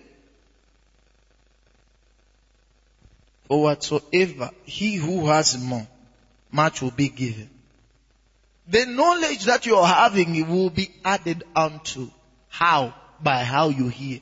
For 3.48 3.63
whatsoever 3.63 4.52
he 4.63 4.95
who 4.95 5.28
has 5.28 5.58
more, 5.58 5.88
much 6.52 6.82
will 6.82 6.91
be 6.91 7.10
given. 7.10 7.50
The 8.67 8.86
knowledge 8.86 9.45
that 9.45 9.65
you're 9.65 9.86
having 9.86 10.48
will 10.48 10.69
be 10.69 10.91
added 11.04 11.43
unto. 11.56 12.12
How? 12.50 12.93
By 13.19 13.43
how 13.43 13.69
you 13.69 13.88
hear. 13.88 14.19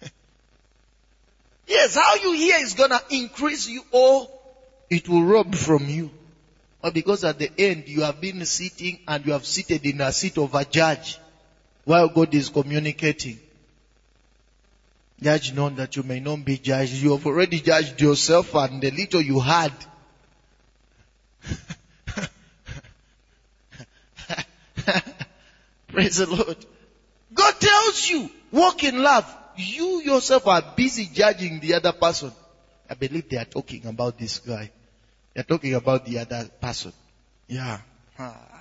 yes, 1.66 1.96
how 1.96 2.14
you 2.14 2.32
hear 2.32 2.56
is 2.60 2.74
gonna 2.74 3.00
increase 3.10 3.68
you 3.68 3.82
or 3.90 4.28
it 4.88 5.08
will 5.08 5.24
rob 5.24 5.56
from 5.56 5.88
you. 5.88 6.12
But 6.80 6.94
because 6.94 7.24
at 7.24 7.38
the 7.40 7.50
end 7.58 7.88
you 7.88 8.02
have 8.02 8.20
been 8.20 8.44
sitting 8.46 9.00
and 9.08 9.26
you 9.26 9.32
have 9.32 9.44
seated 9.44 9.84
in 9.84 10.00
a 10.00 10.12
seat 10.12 10.38
of 10.38 10.54
a 10.54 10.64
judge 10.64 11.18
while 11.88 12.08
God 12.08 12.34
is 12.34 12.50
communicating. 12.50 13.40
Judge 15.22 15.54
not 15.54 15.76
that 15.76 15.96
you 15.96 16.02
may 16.02 16.20
not 16.20 16.44
be 16.44 16.58
judged. 16.58 16.92
You 16.92 17.12
have 17.12 17.24
already 17.24 17.60
judged 17.60 17.98
yourself 17.98 18.54
and 18.56 18.82
the 18.82 18.90
little 18.90 19.22
you 19.22 19.40
had. 19.40 19.72
Praise 25.88 26.18
the 26.18 26.26
Lord. 26.26 26.58
God 27.32 27.54
tells 27.58 28.10
you, 28.10 28.28
walk 28.52 28.84
in 28.84 29.02
love. 29.02 29.24
You 29.56 30.02
yourself 30.02 30.46
are 30.46 30.62
busy 30.76 31.06
judging 31.10 31.58
the 31.60 31.72
other 31.72 31.92
person. 31.92 32.32
I 32.90 32.94
believe 32.94 33.30
they 33.30 33.38
are 33.38 33.46
talking 33.46 33.86
about 33.86 34.18
this 34.18 34.40
guy. 34.40 34.70
They 35.32 35.40
are 35.40 35.44
talking 35.44 35.72
about 35.72 36.04
the 36.04 36.18
other 36.18 36.50
person. 36.60 36.92
Yeah. 37.46 37.80
Ah. 38.18 38.57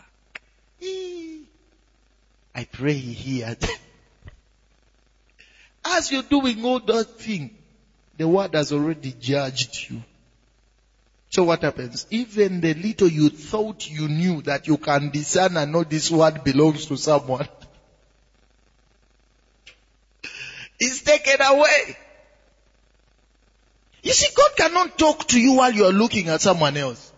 I 2.58 2.64
pray 2.64 2.96
he 2.96 3.42
heard. 3.42 3.64
As 5.86 6.12
you're 6.12 6.24
doing 6.24 6.66
all 6.66 6.80
that 6.80 7.06
thing, 7.06 7.52
the 8.18 8.28
word 8.28 8.56
has 8.56 8.74
already 8.74 9.14
judged 9.22 9.92
you. 9.92 10.02
So 11.30 11.44
what 11.44 11.62
happens? 11.62 12.08
Even 12.10 12.60
the 12.60 12.74
little 12.74 13.10
you 13.10 13.30
thought 13.30 13.88
you 13.88 14.08
knew 14.08 14.42
that 14.42 14.68
you 14.68 14.78
can 14.78 15.12
discern 15.12 15.56
and 15.56 15.72
know 15.72 15.84
this 15.84 16.10
word 16.10 16.44
belongs 16.44 16.88
to 16.88 16.98
someone 16.98 17.48
is 20.80 21.04
taken 21.04 21.40
away. 21.40 21.96
You 24.02 24.14
see, 24.14 24.34
God 24.36 24.50
cannot 24.58 24.98
talk 24.98 25.28
to 25.28 25.40
you 25.40 25.54
while 25.54 25.72
you 25.72 25.86
are 25.86 25.94
looking 25.94 26.30
at 26.30 26.42
someone 26.42 26.76
else. 26.76 27.14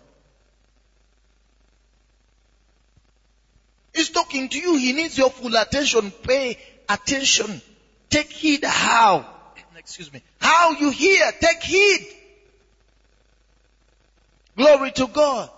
He's 3.99 4.12
talking 4.12 4.47
to 4.47 4.57
you. 4.57 4.77
He 4.77 4.93
needs 4.93 5.17
your 5.17 5.29
full 5.29 5.53
attention. 5.57 6.12
Pay 6.12 6.57
attention. 6.88 7.62
Take 8.09 8.31
heed 8.31 8.63
how, 8.63 9.25
excuse 9.77 10.13
me, 10.13 10.21
how 10.39 10.71
you 10.71 10.89
hear. 10.89 11.29
Take 11.41 11.62
heed. 11.62 12.07
Glory 14.55 14.91
to 14.91 15.07
God. 15.07 15.49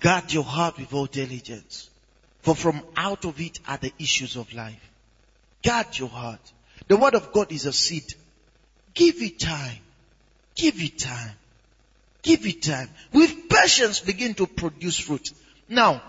Guard 0.00 0.32
your 0.32 0.42
heart 0.42 0.78
with 0.78 0.92
all 0.92 1.06
diligence, 1.06 1.90
for 2.40 2.56
from 2.56 2.82
out 2.96 3.24
of 3.24 3.40
it 3.40 3.60
are 3.68 3.78
the 3.78 3.92
issues 4.00 4.34
of 4.34 4.52
life. 4.52 4.90
Guard 5.62 5.96
your 5.96 6.08
heart. 6.08 6.40
The 6.88 6.96
word 6.96 7.14
of 7.14 7.30
God 7.30 7.52
is 7.52 7.66
a 7.66 7.72
seed. 7.72 8.14
Give 8.94 9.22
it 9.22 9.38
time. 9.38 9.78
Give 10.56 10.74
it 10.82 10.98
time. 10.98 11.36
Give 12.26 12.44
it 12.44 12.62
time. 12.62 12.88
With 13.12 13.48
patience, 13.48 14.00
begin 14.00 14.34
to 14.34 14.48
produce 14.48 14.98
fruit. 14.98 15.30
Now, 15.68 16.02